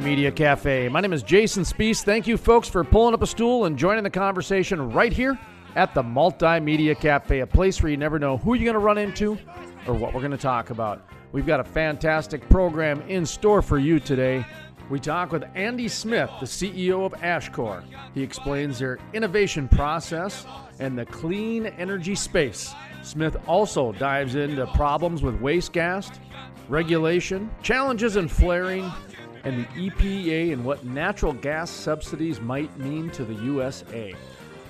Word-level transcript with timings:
Multimedia 0.00 0.34
Cafe. 0.34 0.88
My 0.88 1.02
name 1.02 1.12
is 1.12 1.22
Jason 1.22 1.62
Spiess. 1.62 2.02
Thank 2.02 2.26
you, 2.26 2.38
folks, 2.38 2.66
for 2.66 2.82
pulling 2.82 3.12
up 3.12 3.20
a 3.20 3.26
stool 3.26 3.66
and 3.66 3.76
joining 3.76 4.02
the 4.02 4.08
conversation 4.08 4.90
right 4.92 5.12
here 5.12 5.38
at 5.76 5.92
the 5.92 6.02
Multimedia 6.02 6.98
Cafe, 6.98 7.40
a 7.40 7.46
place 7.46 7.82
where 7.82 7.90
you 7.90 7.98
never 7.98 8.18
know 8.18 8.38
who 8.38 8.54
you're 8.54 8.64
going 8.64 8.72
to 8.72 8.78
run 8.78 8.96
into 8.96 9.36
or 9.86 9.92
what 9.92 10.14
we're 10.14 10.22
going 10.22 10.30
to 10.30 10.38
talk 10.38 10.70
about. 10.70 11.06
We've 11.32 11.46
got 11.46 11.60
a 11.60 11.64
fantastic 11.64 12.48
program 12.48 13.02
in 13.08 13.26
store 13.26 13.60
for 13.60 13.78
you 13.78 14.00
today. 14.00 14.46
We 14.88 14.98
talk 15.00 15.32
with 15.32 15.44
Andy 15.54 15.86
Smith, 15.86 16.30
the 16.40 16.46
CEO 16.46 17.04
of 17.04 17.12
Ashcor. 17.20 17.84
He 18.14 18.22
explains 18.22 18.78
their 18.78 18.98
innovation 19.12 19.68
process 19.68 20.46
and 20.78 20.98
the 20.98 21.04
clean 21.04 21.66
energy 21.66 22.14
space. 22.14 22.72
Smith 23.02 23.36
also 23.46 23.92
dives 23.92 24.34
into 24.34 24.66
problems 24.68 25.22
with 25.22 25.38
waste 25.42 25.74
gas, 25.74 26.10
regulation, 26.70 27.50
challenges 27.62 28.16
in 28.16 28.28
flaring, 28.28 28.90
and 29.44 29.64
the 29.64 29.90
EPA 29.90 30.52
and 30.52 30.64
what 30.64 30.84
natural 30.84 31.32
gas 31.32 31.70
subsidies 31.70 32.40
might 32.40 32.76
mean 32.78 33.10
to 33.10 33.24
the 33.24 33.34
USA. 33.34 34.14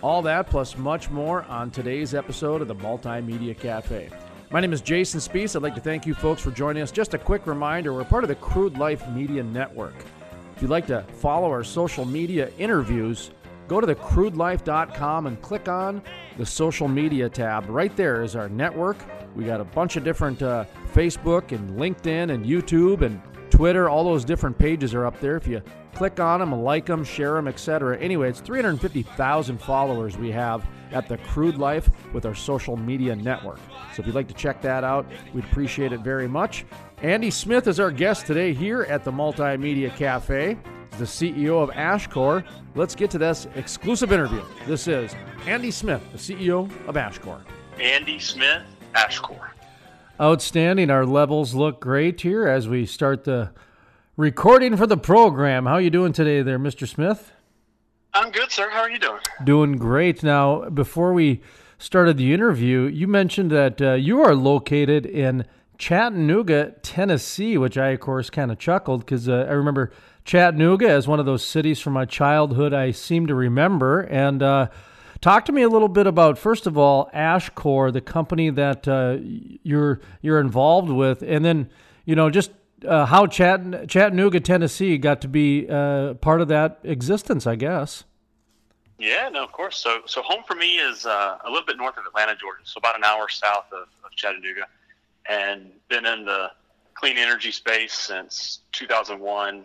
All 0.02 0.22
that 0.22 0.46
plus 0.46 0.76
much 0.76 1.10
more 1.10 1.42
on 1.44 1.70
today's 1.70 2.14
episode 2.14 2.62
of 2.62 2.68
the 2.68 2.74
Multimedia 2.74 3.58
Cafe. 3.58 4.10
My 4.50 4.60
name 4.60 4.72
is 4.72 4.80
Jason 4.80 5.20
Spiess. 5.20 5.54
I'd 5.54 5.62
like 5.62 5.74
to 5.74 5.80
thank 5.80 6.06
you 6.06 6.14
folks 6.14 6.40
for 6.42 6.50
joining 6.50 6.82
us. 6.82 6.90
Just 6.90 7.14
a 7.14 7.18
quick 7.18 7.46
reminder 7.46 7.92
we're 7.92 8.04
part 8.04 8.24
of 8.24 8.28
the 8.28 8.34
Crude 8.36 8.78
Life 8.78 9.06
Media 9.10 9.42
Network. 9.42 9.94
If 10.56 10.62
you'd 10.62 10.70
like 10.70 10.86
to 10.88 11.02
follow 11.14 11.48
our 11.48 11.64
social 11.64 12.04
media 12.04 12.50
interviews, 12.58 13.30
go 13.68 13.80
to 13.80 13.86
thecrudelife.com 13.86 15.26
and 15.26 15.40
click 15.40 15.68
on 15.68 16.02
the 16.36 16.46
social 16.46 16.88
media 16.88 17.28
tab. 17.28 17.68
Right 17.68 17.94
there 17.96 18.22
is 18.22 18.34
our 18.34 18.48
network. 18.48 18.96
We 19.36 19.44
got 19.44 19.60
a 19.60 19.64
bunch 19.64 19.96
of 19.96 20.04
different 20.04 20.42
uh, 20.42 20.64
Facebook 20.92 21.52
and 21.52 21.78
LinkedIn 21.78 22.32
and 22.32 22.44
YouTube 22.44 23.02
and 23.02 23.22
Twitter. 23.60 23.90
All 23.90 24.04
those 24.04 24.24
different 24.24 24.56
pages 24.56 24.94
are 24.94 25.04
up 25.04 25.20
there. 25.20 25.36
If 25.36 25.46
you 25.46 25.60
click 25.92 26.18
on 26.18 26.40
them, 26.40 26.62
like 26.62 26.86
them, 26.86 27.04
share 27.04 27.34
them, 27.34 27.46
etc. 27.46 27.98
Anyway, 27.98 28.30
it's 28.30 28.40
350,000 28.40 29.60
followers 29.60 30.16
we 30.16 30.30
have 30.30 30.66
at 30.92 31.06
the 31.10 31.18
Crude 31.18 31.58
Life 31.58 31.90
with 32.14 32.24
our 32.24 32.34
social 32.34 32.78
media 32.78 33.14
network. 33.14 33.58
So 33.94 34.00
if 34.00 34.06
you'd 34.06 34.14
like 34.14 34.28
to 34.28 34.34
check 34.34 34.62
that 34.62 34.82
out, 34.82 35.04
we'd 35.34 35.44
appreciate 35.44 35.92
it 35.92 36.00
very 36.00 36.26
much. 36.26 36.64
Andy 37.02 37.30
Smith 37.30 37.66
is 37.66 37.78
our 37.78 37.90
guest 37.90 38.24
today 38.24 38.54
here 38.54 38.84
at 38.84 39.04
the 39.04 39.12
Multimedia 39.12 39.94
Cafe. 39.94 40.56
He's 40.92 40.98
the 40.98 41.34
CEO 41.34 41.62
of 41.62 41.68
Ashcor. 41.68 42.42
Let's 42.74 42.94
get 42.94 43.10
to 43.10 43.18
this 43.18 43.46
exclusive 43.56 44.10
interview. 44.10 44.42
This 44.66 44.88
is 44.88 45.14
Andy 45.44 45.70
Smith, 45.70 46.00
the 46.12 46.18
CEO 46.18 46.64
of 46.88 46.94
Ashcor. 46.94 47.42
Andy 47.78 48.20
Smith, 48.20 48.62
Ashcor. 48.94 49.50
Outstanding. 50.20 50.90
Our 50.90 51.06
levels 51.06 51.54
look 51.54 51.80
great 51.80 52.20
here 52.20 52.46
as 52.46 52.68
we 52.68 52.84
start 52.84 53.24
the 53.24 53.52
recording 54.18 54.76
for 54.76 54.86
the 54.86 54.98
program. 54.98 55.64
How 55.64 55.74
are 55.74 55.80
you 55.80 55.88
doing 55.88 56.12
today 56.12 56.42
there, 56.42 56.58
Mr. 56.58 56.86
Smith? 56.86 57.32
I'm 58.12 58.30
good, 58.30 58.50
sir. 58.50 58.68
How 58.68 58.80
are 58.80 58.90
you 58.90 58.98
doing? 58.98 59.20
Doing 59.42 59.78
great. 59.78 60.22
Now, 60.22 60.68
before 60.68 61.14
we 61.14 61.40
started 61.78 62.18
the 62.18 62.34
interview, 62.34 62.82
you 62.82 63.08
mentioned 63.08 63.50
that 63.52 63.80
uh, 63.80 63.94
you 63.94 64.20
are 64.20 64.34
located 64.34 65.06
in 65.06 65.46
Chattanooga, 65.78 66.74
Tennessee, 66.82 67.56
which 67.56 67.78
I, 67.78 67.88
of 67.88 68.00
course, 68.00 68.28
kind 68.28 68.50
of 68.50 68.58
chuckled 68.58 69.06
because 69.06 69.26
uh, 69.26 69.46
I 69.48 69.52
remember 69.52 69.90
Chattanooga 70.26 70.90
as 70.90 71.08
one 71.08 71.18
of 71.18 71.24
those 71.24 71.42
cities 71.42 71.80
from 71.80 71.94
my 71.94 72.04
childhood 72.04 72.74
I 72.74 72.90
seem 72.90 73.26
to 73.28 73.34
remember. 73.34 74.00
And 74.02 74.42
uh, 74.42 74.68
talk 75.20 75.44
to 75.46 75.52
me 75.52 75.62
a 75.62 75.68
little 75.68 75.88
bit 75.88 76.06
about, 76.06 76.38
first 76.38 76.66
of 76.66 76.76
all, 76.78 77.10
Ashcor, 77.14 77.92
the 77.92 78.00
company 78.00 78.50
that 78.50 78.88
uh, 78.88 79.18
you're 79.20 80.00
you're 80.22 80.40
involved 80.40 80.90
with, 80.90 81.22
and 81.22 81.44
then 81.44 81.70
you 82.04 82.14
know 82.14 82.30
just 82.30 82.52
uh, 82.86 83.06
how 83.06 83.26
Chatt- 83.26 83.88
Chattanooga, 83.88 84.40
Tennessee, 84.40 84.98
got 84.98 85.20
to 85.22 85.28
be 85.28 85.68
uh, 85.68 86.14
part 86.14 86.40
of 86.40 86.48
that 86.48 86.80
existence, 86.82 87.46
I 87.46 87.56
guess. 87.56 88.04
Yeah, 88.98 89.30
no, 89.30 89.42
of 89.42 89.52
course. 89.52 89.78
So, 89.78 90.02
so 90.04 90.20
home 90.20 90.42
for 90.46 90.54
me 90.54 90.76
is 90.76 91.06
uh, 91.06 91.38
a 91.42 91.48
little 91.48 91.64
bit 91.64 91.78
north 91.78 91.96
of 91.96 92.04
Atlanta, 92.04 92.36
Georgia, 92.36 92.60
so 92.64 92.78
about 92.78 92.96
an 92.98 93.04
hour 93.04 93.28
south 93.30 93.64
of, 93.72 93.88
of 94.04 94.10
Chattanooga, 94.14 94.66
and 95.26 95.70
been 95.88 96.04
in 96.04 96.26
the 96.26 96.50
clean 96.94 97.16
energy 97.16 97.50
space 97.50 97.94
since 97.94 98.60
2001, 98.72 99.64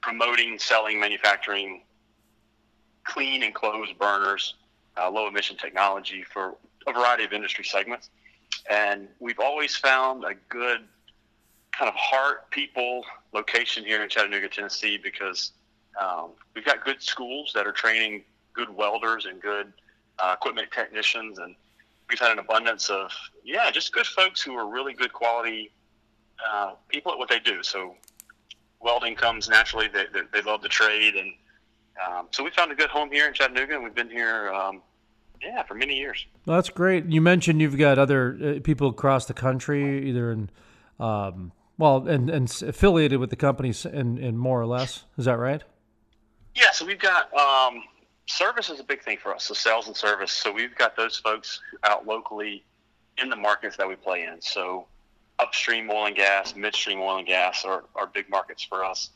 promoting, 0.00 0.58
selling, 0.58 0.98
manufacturing 0.98 1.82
clean 3.04 3.42
and 3.42 3.54
closed 3.54 3.98
burners, 3.98 4.54
uh, 4.96 5.10
low 5.10 5.28
emission 5.28 5.56
technology 5.56 6.24
for 6.32 6.56
a 6.86 6.92
variety 6.92 7.24
of 7.24 7.32
industry 7.32 7.64
segments. 7.64 8.10
And 8.70 9.08
we've 9.20 9.38
always 9.38 9.76
found 9.76 10.24
a 10.24 10.34
good 10.48 10.80
kind 11.72 11.88
of 11.88 11.94
heart 11.94 12.50
people 12.50 13.04
location 13.32 13.84
here 13.84 14.02
in 14.02 14.08
Chattanooga, 14.08 14.48
Tennessee, 14.48 14.98
because 15.02 15.52
um, 16.00 16.30
we've 16.54 16.64
got 16.64 16.84
good 16.84 17.02
schools 17.02 17.52
that 17.54 17.66
are 17.66 17.72
training 17.72 18.24
good 18.52 18.74
welders 18.74 19.26
and 19.26 19.40
good 19.40 19.72
uh, 20.18 20.34
equipment 20.36 20.68
technicians, 20.72 21.38
and 21.38 21.54
we've 22.08 22.18
had 22.18 22.30
an 22.30 22.38
abundance 22.38 22.88
of 22.88 23.10
yeah, 23.44 23.70
just 23.70 23.92
good 23.92 24.06
folks 24.06 24.40
who 24.40 24.54
are 24.54 24.68
really 24.68 24.92
good 24.92 25.12
quality 25.12 25.72
uh, 26.48 26.72
people 26.88 27.12
at 27.12 27.18
what 27.18 27.28
they 27.28 27.40
do. 27.40 27.62
So 27.62 27.96
welding 28.80 29.14
comes 29.16 29.48
naturally; 29.48 29.88
they, 29.88 30.04
they, 30.12 30.20
they 30.32 30.42
love 30.42 30.62
the 30.62 30.68
trade, 30.68 31.14
and 31.16 31.32
um, 32.08 32.28
so 32.30 32.42
we 32.44 32.50
found 32.50 32.72
a 32.72 32.74
good 32.74 32.90
home 32.90 33.10
here 33.10 33.26
in 33.28 33.34
Chattanooga, 33.34 33.74
and 33.74 33.84
we've 33.84 33.94
been 33.94 34.10
here. 34.10 34.52
Um, 34.52 34.82
yeah, 35.42 35.62
for 35.64 35.74
many 35.74 35.96
years. 35.96 36.24
Well, 36.46 36.56
that's 36.56 36.70
great. 36.70 37.04
You 37.06 37.20
mentioned 37.20 37.60
you've 37.60 37.76
got 37.76 37.98
other 37.98 38.56
uh, 38.56 38.60
people 38.62 38.88
across 38.88 39.26
the 39.26 39.34
country, 39.34 40.08
either 40.08 40.32
in 40.32 40.48
um, 40.98 41.52
well, 41.76 42.06
and, 42.08 42.30
and 42.30 42.62
affiliated 42.62 43.18
with 43.18 43.30
the 43.30 43.36
companies 43.36 43.84
and, 43.84 44.18
and 44.18 44.38
more 44.38 44.60
or 44.60 44.66
less. 44.66 45.04
Is 45.18 45.24
that 45.26 45.38
right? 45.38 45.62
Yeah. 46.54 46.70
So 46.72 46.86
we've 46.86 47.00
got 47.00 47.34
um, 47.34 47.82
service 48.26 48.70
is 48.70 48.80
a 48.80 48.84
big 48.84 49.02
thing 49.02 49.18
for 49.20 49.34
us. 49.34 49.44
So 49.44 49.54
sales 49.54 49.86
and 49.86 49.96
service. 49.96 50.32
So 50.32 50.52
we've 50.52 50.74
got 50.76 50.96
those 50.96 51.16
folks 51.16 51.60
out 51.82 52.06
locally 52.06 52.64
in 53.18 53.28
the 53.28 53.36
markets 53.36 53.76
that 53.76 53.88
we 53.88 53.96
play 53.96 54.22
in. 54.22 54.40
So 54.40 54.86
upstream 55.38 55.90
oil 55.90 56.06
and 56.06 56.16
gas, 56.16 56.54
midstream 56.54 57.00
oil 57.00 57.18
and 57.18 57.26
gas 57.26 57.64
are, 57.64 57.84
are 57.96 58.06
big 58.06 58.30
markets 58.30 58.62
for 58.62 58.84
us. 58.84 59.10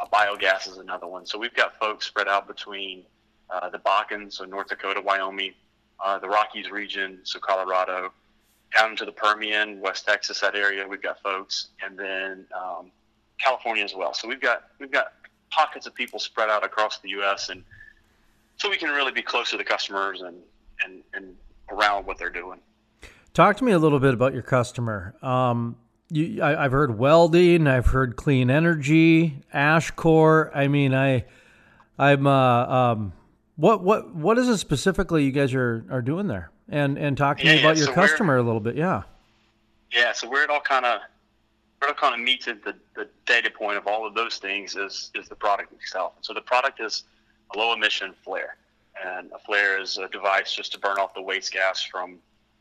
Uh, 0.00 0.06
biogas 0.12 0.68
is 0.68 0.78
another 0.78 1.06
one. 1.06 1.26
So 1.26 1.38
we've 1.38 1.54
got 1.54 1.78
folks 1.78 2.06
spread 2.06 2.28
out 2.28 2.46
between 2.46 3.04
uh, 3.50 3.68
the 3.70 3.78
Bakken, 3.78 4.32
so 4.32 4.44
North 4.44 4.68
Dakota, 4.68 5.00
Wyoming, 5.00 5.52
uh, 6.02 6.18
the 6.18 6.28
Rockies 6.28 6.70
region, 6.70 7.20
so 7.22 7.38
Colorado, 7.38 8.12
down 8.76 8.90
into 8.90 9.04
the 9.04 9.12
Permian, 9.12 9.80
West 9.80 10.06
Texas, 10.06 10.40
that 10.40 10.54
area. 10.54 10.86
We've 10.88 11.02
got 11.02 11.20
folks, 11.22 11.68
and 11.84 11.98
then 11.98 12.46
um, 12.56 12.90
California 13.38 13.84
as 13.84 13.94
well. 13.94 14.14
So 14.14 14.26
we've 14.26 14.40
got 14.40 14.64
we've 14.78 14.90
got 14.90 15.12
pockets 15.50 15.86
of 15.86 15.94
people 15.94 16.18
spread 16.18 16.48
out 16.48 16.64
across 16.64 16.98
the 16.98 17.10
U.S. 17.10 17.50
and 17.50 17.62
so 18.56 18.70
we 18.70 18.76
can 18.76 18.90
really 18.90 19.12
be 19.12 19.22
close 19.22 19.50
to 19.50 19.56
the 19.56 19.64
customers 19.64 20.22
and 20.22 20.36
and 20.84 21.02
and 21.14 21.36
around 21.70 22.06
what 22.06 22.18
they're 22.18 22.30
doing. 22.30 22.60
Talk 23.34 23.56
to 23.58 23.64
me 23.64 23.72
a 23.72 23.78
little 23.78 23.98
bit 23.98 24.14
about 24.14 24.34
your 24.34 24.42
customer. 24.42 25.14
Um, 25.22 25.76
you, 26.12 26.42
I, 26.42 26.62
have 26.62 26.72
heard 26.72 26.98
welding, 26.98 27.66
I've 27.66 27.86
heard 27.86 28.16
clean 28.16 28.50
energy, 28.50 29.40
Ashcor. 29.54 30.50
I 30.54 30.68
mean, 30.68 30.94
I, 30.94 31.24
I'm. 31.98 32.26
Uh, 32.26 32.66
um, 32.66 33.12
what 33.56 33.82
what 33.82 34.14
what 34.14 34.38
is 34.38 34.48
it 34.48 34.58
specifically 34.58 35.24
you 35.24 35.30
guys 35.30 35.52
are 35.54 35.84
are 35.90 36.02
doing 36.02 36.26
there? 36.26 36.52
and 36.72 36.98
and 36.98 37.16
talk 37.16 37.38
to 37.38 37.44
yeah, 37.44 37.54
me 37.54 37.60
about 37.60 37.76
yeah. 37.76 37.84
your 37.84 37.86
so 37.88 37.94
customer 37.94 38.36
a 38.36 38.42
little 38.42 38.60
bit. 38.60 38.74
Yeah. 38.74 39.02
Yeah. 39.92 40.12
So 40.12 40.28
where 40.28 40.42
it 40.42 40.50
all 40.50 40.60
kind 40.60 40.84
of 40.84 41.00
where 41.78 41.90
it 41.90 41.96
all 41.96 42.10
kind 42.10 42.14
of 42.18 42.24
meets 42.24 42.48
at 42.48 42.64
the, 42.64 42.74
the 42.96 43.08
data 43.26 43.50
point 43.50 43.76
of 43.76 43.86
all 43.86 44.06
of 44.06 44.14
those 44.14 44.38
things 44.38 44.74
is 44.74 45.10
is 45.14 45.28
the 45.28 45.36
product 45.36 45.72
itself. 45.72 46.14
So 46.22 46.32
the 46.32 46.40
product 46.40 46.80
is 46.80 47.04
a 47.54 47.58
low 47.58 47.74
emission 47.74 48.14
flare, 48.24 48.56
and 49.04 49.30
a 49.32 49.38
flare 49.38 49.80
is 49.80 49.98
a 49.98 50.08
device 50.08 50.52
just 50.52 50.72
to 50.72 50.78
burn 50.78 50.98
off 50.98 51.14
the 51.14 51.22
waste 51.22 51.52
gas 51.52 51.82
from 51.82 52.18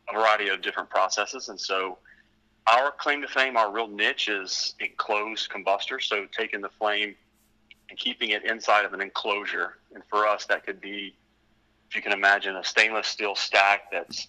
a 0.10 0.14
variety 0.14 0.50
of 0.50 0.62
different 0.62 0.90
processes. 0.90 1.50
And 1.50 1.60
so 1.60 1.98
our 2.68 2.92
claim 2.92 3.22
to 3.22 3.28
fame, 3.28 3.58
our 3.58 3.72
real 3.72 3.88
niche 3.88 4.30
is 4.30 4.76
enclosed 4.80 5.50
combustor. 5.50 6.02
So 6.02 6.28
taking 6.32 6.62
the 6.62 6.70
flame 6.70 7.16
and 7.90 7.98
keeping 7.98 8.30
it 8.30 8.46
inside 8.46 8.86
of 8.86 8.94
an 8.94 9.02
enclosure. 9.02 9.78
And 9.94 10.04
for 10.10 10.28
us, 10.28 10.46
that 10.46 10.66
could 10.66 10.80
be, 10.80 11.16
if 11.90 11.96
you 11.96 12.02
can 12.02 12.14
imagine, 12.14 12.56
a 12.56 12.64
stainless 12.64 13.08
steel 13.08 13.36
stack 13.36 13.92
that's, 13.92 14.28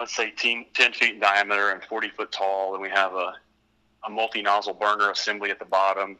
let's 0.00 0.16
say, 0.16 0.30
10, 0.30 0.66
10 0.74 0.92
feet 0.92 1.14
in 1.14 1.20
diameter 1.20 1.70
and 1.70 1.82
40 1.84 2.08
foot 2.10 2.32
tall. 2.32 2.74
And 2.74 2.82
we 2.82 2.90
have 2.90 3.12
a, 3.14 3.34
a 4.06 4.10
multi 4.10 4.42
nozzle 4.42 4.74
burner 4.74 5.10
assembly 5.10 5.50
at 5.50 5.58
the 5.58 5.64
bottom, 5.64 6.18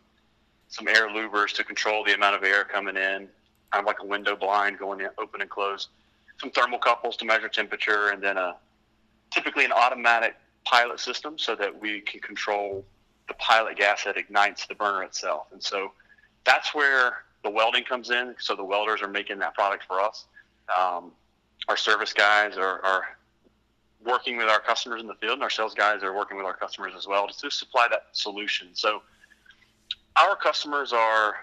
some 0.69 0.87
air 0.87 1.09
louvers 1.09 1.53
to 1.55 1.65
control 1.65 2.05
the 2.05 2.15
amount 2.15 2.37
of 2.37 2.45
air 2.45 2.65
coming 2.65 2.97
in, 2.97 3.29
kind 3.73 3.81
of 3.81 3.85
like 3.85 3.99
a 4.01 4.07
window 4.07 4.37
blind 4.37 4.79
going 4.79 5.01
in, 5.01 5.09
open 5.19 5.41
and 5.41 5.51
closed, 5.51 5.89
some 6.39 6.51
thermocouples 6.51 7.17
to 7.17 7.25
measure 7.25 7.49
temperature, 7.49 8.11
and 8.11 8.23
then 8.23 8.37
a 8.37 8.55
typically 9.33 9.65
an 9.65 9.73
automatic 9.73 10.37
pilot 10.65 11.01
system 11.01 11.39
so 11.39 11.55
that 11.57 11.81
we 11.81 12.01
can 12.01 12.21
control 12.21 12.85
the 13.29 13.35
pilot 13.35 13.77
gas 13.77 14.05
that 14.05 14.17
ignites 14.17 14.67
the 14.67 14.75
burner 14.75 15.03
itself. 15.03 15.47
And 15.53 15.63
so 15.63 15.93
that's 16.45 16.75
where 16.75 17.25
the 17.45 17.51
welding 17.51 17.85
comes 17.85 18.11
in. 18.11 18.35
So 18.39 18.55
the 18.55 18.65
welders 18.65 19.03
are 19.03 19.09
making 19.09 19.39
that 19.41 19.55
product 19.55 19.85
for 19.85 20.01
us. 20.01 20.27
Um, 20.77 21.13
our 21.69 21.77
service 21.77 22.13
guys 22.13 22.57
are, 22.57 22.85
are, 22.85 23.05
working 24.05 24.37
with 24.37 24.49
our 24.49 24.61
customers 24.61 25.01
in 25.01 25.07
the 25.07 25.15
field, 25.15 25.35
and 25.35 25.43
our 25.43 25.51
sales 25.51 25.75
guys 25.75 26.03
are 26.03 26.15
working 26.15 26.37
with 26.37 26.47
our 26.47 26.57
customers 26.57 26.93
as 26.97 27.07
well 27.07 27.29
to 27.29 27.51
supply 27.51 27.87
that 27.91 28.07
solution. 28.13 28.69
So 28.73 29.03
our 30.17 30.37
customers 30.37 30.93
are, 30.93 31.35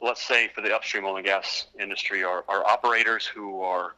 let's 0.00 0.22
say, 0.22 0.48
for 0.54 0.60
the 0.60 0.74
upstream 0.74 1.04
oil 1.04 1.16
and 1.16 1.24
gas 1.24 1.66
industry, 1.80 2.22
are, 2.22 2.44
are 2.48 2.66
operators 2.66 3.24
who 3.24 3.62
are 3.62 3.94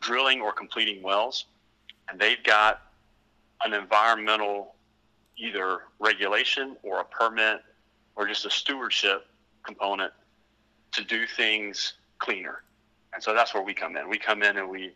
drilling 0.00 0.40
or 0.40 0.52
completing 0.52 1.02
wells, 1.02 1.46
and 2.10 2.18
they've 2.18 2.42
got 2.44 2.82
an 3.64 3.72
environmental 3.74 4.74
either 5.36 5.82
regulation 5.98 6.76
or 6.82 7.00
a 7.00 7.04
permit 7.04 7.60
or 8.16 8.26
just 8.26 8.44
a 8.44 8.50
stewardship 8.50 9.26
component 9.64 10.12
to 10.92 11.04
do 11.04 11.26
things 11.26 11.94
cleaner. 12.18 12.62
And 13.14 13.22
so 13.22 13.34
that's 13.34 13.54
where 13.54 13.62
we 13.62 13.74
come 13.74 13.96
in. 13.96 14.08
We 14.08 14.18
come 14.18 14.42
in 14.42 14.56
and 14.58 14.68
we 14.68 14.92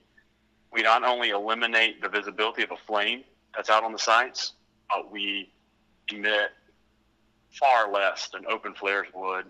we 0.72 0.82
not 0.82 1.04
only 1.04 1.30
eliminate 1.30 2.00
the 2.00 2.08
visibility 2.08 2.62
of 2.62 2.70
a 2.70 2.76
flame 2.86 3.24
that's 3.54 3.68
out 3.68 3.84
on 3.84 3.92
the 3.92 3.98
sites, 3.98 4.54
but 4.88 5.12
we 5.12 5.52
emit 6.10 6.50
far 7.52 7.92
less 7.92 8.28
than 8.28 8.46
open 8.46 8.74
flares 8.74 9.06
would 9.14 9.44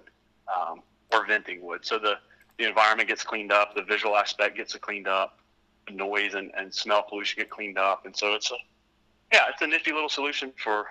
um, 0.52 0.82
or 1.12 1.24
venting 1.26 1.62
would. 1.62 1.84
So 1.84 1.98
the, 1.98 2.14
the 2.58 2.66
environment 2.66 3.08
gets 3.08 3.22
cleaned 3.22 3.52
up, 3.52 3.74
the 3.76 3.84
visual 3.84 4.16
aspect 4.16 4.56
gets 4.56 4.74
cleaned 4.74 5.06
up, 5.06 5.38
the 5.86 5.94
noise 5.94 6.34
and, 6.34 6.50
and 6.56 6.74
smell 6.74 7.04
pollution 7.08 7.40
get 7.40 7.50
cleaned 7.50 7.78
up. 7.78 8.04
And 8.04 8.16
so 8.16 8.34
it's 8.34 8.50
a, 8.50 8.56
yeah, 9.32 9.40
it's 9.48 9.62
a 9.62 9.66
nifty 9.66 9.92
little 9.92 10.08
solution 10.08 10.52
for, 10.56 10.86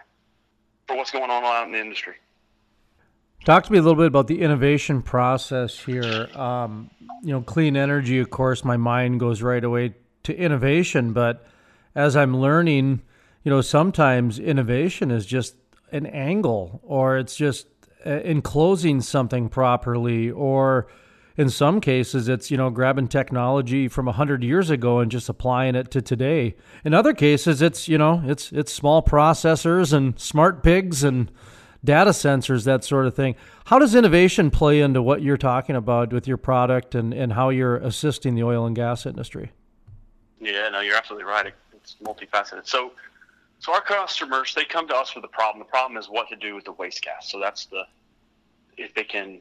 for 0.87 0.97
what's 0.97 1.11
going 1.11 1.29
on 1.29 1.43
out 1.43 1.65
in 1.65 1.71
the 1.71 1.79
industry. 1.79 2.15
Talk 3.45 3.63
to 3.65 3.71
me 3.71 3.79
a 3.79 3.81
little 3.81 3.95
bit 3.95 4.07
about 4.07 4.27
the 4.27 4.41
innovation 4.41 5.01
process 5.01 5.79
here. 5.79 6.27
Um, 6.35 6.91
you 7.23 7.31
know, 7.31 7.41
clean 7.41 7.75
energy, 7.75 8.19
of 8.19 8.29
course, 8.29 8.63
my 8.63 8.77
mind 8.77 9.19
goes 9.19 9.41
right 9.41 9.63
away 9.63 9.95
to 10.23 10.35
innovation, 10.35 11.13
but 11.13 11.47
as 11.95 12.15
I'm 12.15 12.37
learning, 12.37 13.01
you 13.43 13.49
know, 13.49 13.61
sometimes 13.61 14.37
innovation 14.37 15.09
is 15.09 15.25
just 15.25 15.55
an 15.91 16.05
angle 16.05 16.81
or 16.83 17.17
it's 17.17 17.35
just 17.35 17.67
uh, 18.05 18.09
enclosing 18.09 19.01
something 19.01 19.49
properly 19.49 20.29
or 20.29 20.87
in 21.41 21.49
some 21.49 21.81
cases 21.81 22.29
it's 22.29 22.51
you 22.51 22.57
know 22.57 22.69
grabbing 22.69 23.07
technology 23.07 23.87
from 23.87 24.05
100 24.05 24.43
years 24.43 24.69
ago 24.69 24.99
and 24.99 25.11
just 25.11 25.27
applying 25.27 25.75
it 25.75 25.89
to 25.91 26.01
today 26.01 26.55
in 26.85 26.93
other 26.93 27.13
cases 27.13 27.61
it's 27.61 27.87
you 27.87 27.97
know 27.97 28.21
it's 28.25 28.51
it's 28.51 28.71
small 28.71 29.01
processors 29.01 29.91
and 29.91 30.19
smart 30.19 30.63
pigs 30.63 31.03
and 31.03 31.31
data 31.83 32.11
sensors, 32.11 32.65
that 32.65 32.83
sort 32.83 33.05
of 33.05 33.15
thing. 33.15 33.35
How 33.65 33.79
does 33.79 33.95
innovation 33.95 34.51
play 34.51 34.81
into 34.81 35.01
what 35.01 35.21
you're 35.21 35.37
talking 35.37 35.75
about 35.75 36.13
with 36.13 36.27
your 36.27 36.37
product 36.37 36.95
and, 36.95 37.13
and 37.13 37.33
how 37.33 37.49
you're 37.49 37.77
assisting 37.77 38.35
the 38.35 38.43
oil 38.43 38.65
and 38.65 38.75
gas 38.75 39.05
industry? 39.05 39.51
Yeah, 40.39 40.69
no, 40.69 40.81
you're 40.81 40.95
absolutely 40.95 41.25
right. 41.25 41.53
It's 41.73 41.95
multifaceted. 42.03 42.67
So, 42.67 42.91
so 43.59 43.73
our 43.73 43.81
customers 43.81 44.53
they 44.55 44.65
come 44.65 44.87
to 44.87 44.95
us 44.95 45.15
with 45.15 45.23
a 45.23 45.29
problem. 45.29 45.59
The 45.59 45.69
problem 45.69 45.97
is 45.97 46.07
what 46.07 46.29
to 46.29 46.35
do 46.35 46.55
with 46.55 46.65
the 46.65 46.71
waste 46.73 47.03
gas. 47.03 47.31
So 47.31 47.39
that's 47.39 47.65
the 47.65 47.83
if 48.77 48.93
they 48.93 49.03
can 49.03 49.39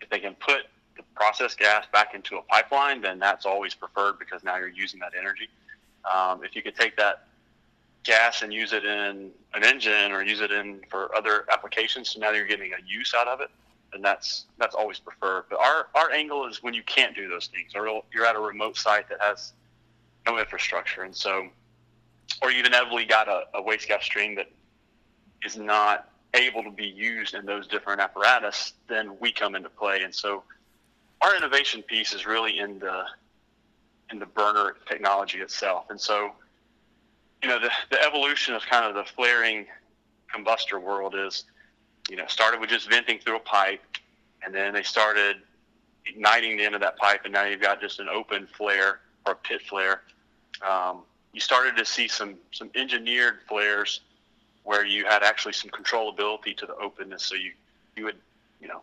if 0.00 0.10
they 0.10 0.18
can 0.18 0.34
put 0.34 0.66
the 0.96 1.02
process 1.14 1.54
gas 1.54 1.86
back 1.92 2.14
into 2.14 2.36
a 2.36 2.42
pipeline, 2.42 3.00
then 3.00 3.18
that's 3.18 3.46
always 3.46 3.74
preferred 3.74 4.18
because 4.18 4.42
now 4.44 4.56
you're 4.56 4.68
using 4.68 5.00
that 5.00 5.12
energy. 5.18 5.48
Um, 6.12 6.44
if 6.44 6.54
you 6.54 6.62
could 6.62 6.76
take 6.76 6.96
that 6.96 7.26
gas 8.06 8.42
and 8.42 8.52
use 8.52 8.72
it 8.72 8.84
in 8.84 9.32
an 9.54 9.64
engine 9.64 10.12
or 10.12 10.22
use 10.22 10.40
it 10.40 10.52
in 10.52 10.80
for 10.88 11.14
other 11.14 11.44
applications. 11.50 12.10
So 12.10 12.20
now 12.20 12.30
you're 12.30 12.46
getting 12.46 12.72
a 12.72 12.76
use 12.86 13.12
out 13.14 13.26
of 13.26 13.40
it, 13.40 13.50
and 13.92 14.02
that's 14.02 14.46
that's 14.58 14.74
always 14.74 14.98
preferred. 14.98 15.44
But 15.50 15.58
our 15.58 15.88
our 15.94 16.10
angle 16.12 16.46
is 16.46 16.62
when 16.62 16.72
you 16.72 16.82
can't 16.84 17.14
do 17.14 17.28
those 17.28 17.48
things, 17.48 17.72
or 17.74 18.02
you're 18.14 18.24
at 18.24 18.36
a 18.36 18.40
remote 18.40 18.76
site 18.76 19.08
that 19.08 19.18
has 19.20 19.52
no 20.26 20.38
infrastructure, 20.38 21.02
and 21.02 21.14
so, 21.14 21.48
or 22.40 22.50
you've 22.52 22.66
inevitably 22.66 23.04
got 23.04 23.28
a, 23.28 23.44
a 23.54 23.62
waste 23.62 23.88
gas 23.88 24.04
stream 24.04 24.36
that 24.36 24.50
is 25.44 25.56
not 25.56 26.10
able 26.34 26.62
to 26.62 26.70
be 26.70 26.86
used 26.86 27.34
in 27.34 27.46
those 27.46 27.66
different 27.66 28.00
apparatus, 28.00 28.74
then 28.88 29.16
we 29.20 29.32
come 29.32 29.54
into 29.54 29.70
play. 29.70 30.02
And 30.02 30.14
so, 30.14 30.42
our 31.26 31.36
innovation 31.36 31.82
piece 31.82 32.14
is 32.14 32.24
really 32.24 32.58
in 32.58 32.78
the 32.78 33.04
in 34.12 34.18
the 34.20 34.26
burner 34.26 34.76
technology 34.88 35.38
itself, 35.40 35.86
and 35.90 36.00
so 36.00 36.30
you 37.42 37.48
know, 37.48 37.60
the, 37.60 37.70
the 37.90 38.02
evolution 38.02 38.54
of 38.54 38.62
kind 38.66 38.84
of 38.84 38.94
the 38.94 39.04
flaring 39.12 39.66
combustor 40.34 40.82
world 40.82 41.14
is, 41.14 41.44
you 42.08 42.16
know, 42.16 42.26
started 42.26 42.60
with 42.60 42.70
just 42.70 42.88
venting 42.88 43.18
through 43.18 43.36
a 43.36 43.40
pipe, 43.40 43.82
and 44.44 44.54
then 44.54 44.74
they 44.74 44.82
started 44.82 45.36
igniting 46.06 46.56
the 46.56 46.64
end 46.64 46.74
of 46.74 46.80
that 46.80 46.96
pipe, 46.96 47.20
and 47.24 47.32
now 47.32 47.44
you've 47.44 47.60
got 47.60 47.80
just 47.80 48.00
an 48.00 48.08
open 48.08 48.46
flare 48.56 49.00
or 49.26 49.32
a 49.32 49.36
pit 49.36 49.62
flare. 49.62 50.02
Um, 50.68 51.02
you 51.32 51.40
started 51.40 51.76
to 51.76 51.84
see 51.84 52.08
some 52.08 52.36
some 52.52 52.70
engineered 52.74 53.40
flares 53.48 54.00
where 54.64 54.84
you 54.84 55.04
had 55.04 55.22
actually 55.22 55.52
some 55.52 55.70
controllability 55.70 56.56
to 56.56 56.66
the 56.66 56.74
openness, 56.76 57.22
so 57.22 57.34
you 57.34 57.52
you 57.96 58.04
would 58.04 58.16
you 58.60 58.68
know 58.68 58.80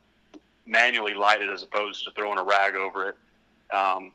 manually 0.65 1.13
light 1.13 1.41
it 1.41 1.49
as 1.49 1.63
opposed 1.63 2.05
to 2.05 2.11
throwing 2.11 2.37
a 2.37 2.43
rag 2.43 2.75
over 2.75 3.09
it. 3.09 3.15
Um, 3.75 4.11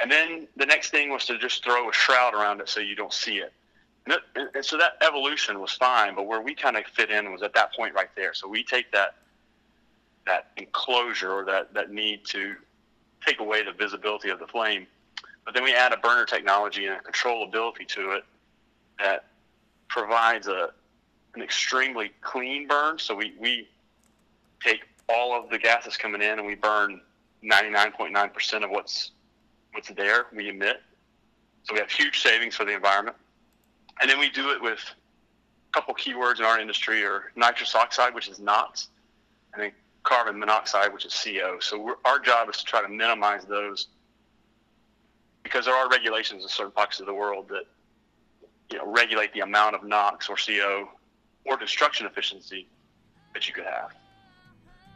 and 0.00 0.10
then 0.10 0.48
the 0.56 0.66
next 0.66 0.90
thing 0.90 1.10
was 1.10 1.24
to 1.26 1.38
just 1.38 1.64
throw 1.64 1.88
a 1.88 1.92
shroud 1.92 2.34
around 2.34 2.60
it 2.60 2.68
so 2.68 2.80
you 2.80 2.94
don't 2.94 3.12
see 3.12 3.38
it. 3.38 3.52
And, 4.04 4.14
it, 4.14 4.50
and 4.54 4.64
so 4.64 4.76
that 4.78 4.94
evolution 5.06 5.60
was 5.60 5.72
fine, 5.72 6.14
but 6.14 6.26
where 6.26 6.40
we 6.40 6.54
kind 6.54 6.76
of 6.76 6.84
fit 6.86 7.10
in 7.10 7.30
was 7.32 7.42
at 7.42 7.54
that 7.54 7.72
point 7.74 7.94
right 7.94 8.10
there. 8.16 8.34
So 8.34 8.48
we 8.48 8.64
take 8.64 8.90
that 8.92 9.16
that 10.24 10.50
enclosure 10.56 11.32
or 11.32 11.44
that, 11.44 11.74
that 11.74 11.90
need 11.90 12.24
to 12.24 12.54
take 13.26 13.40
away 13.40 13.64
the 13.64 13.72
visibility 13.72 14.28
of 14.28 14.38
the 14.38 14.46
flame, 14.46 14.86
but 15.44 15.52
then 15.52 15.64
we 15.64 15.74
add 15.74 15.92
a 15.92 15.96
burner 15.96 16.24
technology 16.24 16.86
and 16.86 16.94
a 16.94 17.00
controllability 17.00 17.88
to 17.88 18.12
it 18.12 18.24
that 19.00 19.24
provides 19.88 20.46
a 20.46 20.70
an 21.34 21.42
extremely 21.42 22.12
clean 22.20 22.68
burn. 22.68 22.98
So 22.98 23.14
we, 23.14 23.34
we 23.40 23.68
take 24.62 24.82
all 25.12 25.38
of 25.38 25.50
the 25.50 25.58
gases 25.58 25.96
coming 25.96 26.22
in 26.22 26.38
and 26.38 26.46
we 26.46 26.54
burn 26.54 27.00
99.9% 27.44 28.64
of 28.64 28.70
what's 28.70 29.12
what's 29.72 29.90
there 29.90 30.26
we 30.34 30.48
emit. 30.48 30.80
So 31.64 31.74
we 31.74 31.80
have 31.80 31.90
huge 31.90 32.20
savings 32.20 32.56
for 32.56 32.64
the 32.64 32.74
environment. 32.74 33.16
And 34.00 34.10
then 34.10 34.18
we 34.18 34.30
do 34.30 34.50
it 34.50 34.60
with 34.60 34.80
a 34.80 35.72
couple 35.72 35.94
keywords 35.94 36.38
in 36.38 36.44
our 36.44 36.58
industry 36.58 37.04
are 37.04 37.32
nitrous 37.36 37.74
oxide, 37.74 38.14
which 38.14 38.28
is 38.28 38.40
NOx, 38.40 38.88
and 39.52 39.62
then 39.62 39.72
carbon 40.02 40.38
monoxide, 40.38 40.92
which 40.92 41.04
is 41.04 41.14
CO. 41.14 41.58
So 41.60 41.96
our 42.04 42.18
job 42.18 42.50
is 42.50 42.56
to 42.58 42.64
try 42.64 42.82
to 42.82 42.88
minimize 42.88 43.44
those 43.44 43.88
because 45.42 45.64
there 45.66 45.74
are 45.74 45.88
regulations 45.88 46.42
in 46.42 46.48
certain 46.48 46.72
pockets 46.72 47.00
of 47.00 47.06
the 47.06 47.14
world 47.14 47.48
that 47.48 47.64
you 48.70 48.78
know 48.78 48.90
regulate 48.90 49.32
the 49.32 49.40
amount 49.40 49.74
of 49.74 49.84
NOx 49.84 50.28
or 50.28 50.36
CO 50.36 50.88
or 51.44 51.56
destruction 51.56 52.06
efficiency 52.06 52.66
that 53.34 53.46
you 53.48 53.54
could 53.54 53.64
have. 53.64 53.92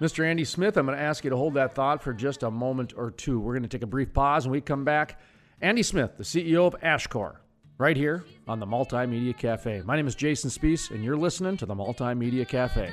Mr. 0.01 0.27
Andy 0.27 0.45
Smith, 0.45 0.77
I'm 0.77 0.85
going 0.85 0.99
to 0.99 1.03
ask 1.03 1.25
you 1.25 1.31
to 1.31 1.37
hold 1.37 1.55
that 1.55 1.75
thought 1.75 2.03
for 2.03 2.13
just 2.13 2.43
a 2.43 2.51
moment 2.51 2.93
or 2.97 3.11
two. 3.11 3.41
We're 3.41 3.55
going 3.55 3.63
to 3.63 3.69
take 3.69 3.83
a 3.83 3.87
brief 3.87 4.13
pause 4.13 4.45
and 4.45 4.53
we 4.53 4.61
come 4.61 4.85
back. 4.85 5.19
Andy 5.63 5.83
Smith, 5.83 6.19
the 6.19 6.23
CEO 6.23 6.67
of 6.67 6.79
Ashcor, 6.83 7.37
right 7.79 7.97
here 7.97 8.23
on 8.47 8.61
the 8.61 8.67
Multimedia 8.67 9.35
Cafe. 9.37 9.83
My 9.87 9.97
name 9.97 10.07
is 10.07 10.15
Jason 10.15 10.51
Spiess, 10.51 10.91
and 10.91 11.03
you're 11.03 11.17
listening 11.17 11.57
to 11.57 11.67
the 11.67 11.75
Multimedia 11.75 12.47
Cafe. 12.47 12.93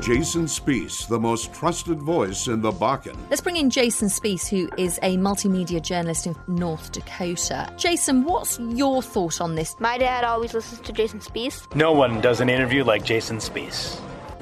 Jason 0.00 0.44
Spiess, 0.46 1.06
the 1.06 1.20
most 1.20 1.52
trusted 1.52 2.00
voice 2.00 2.46
in 2.46 2.62
the 2.62 2.72
Bakken. 2.72 3.14
Let's 3.28 3.42
bring 3.42 3.56
in 3.56 3.68
Jason 3.68 4.08
Spiess, 4.08 4.48
who 4.48 4.70
is 4.78 4.98
a 5.02 5.18
multimedia 5.18 5.82
journalist 5.82 6.26
in 6.26 6.34
North 6.48 6.90
Dakota. 6.92 7.70
Jason, 7.76 8.24
what's 8.24 8.58
your 8.58 9.02
thought 9.02 9.42
on 9.42 9.56
this? 9.56 9.76
My 9.78 9.98
dad 9.98 10.24
always 10.24 10.54
listens 10.54 10.80
to 10.80 10.92
Jason 10.92 11.20
Spiess. 11.20 11.74
No 11.74 11.92
one 11.92 12.22
does 12.22 12.40
an 12.40 12.48
interview 12.48 12.82
like 12.82 13.04
Jason 13.04 13.36
Spiess. 13.36 14.00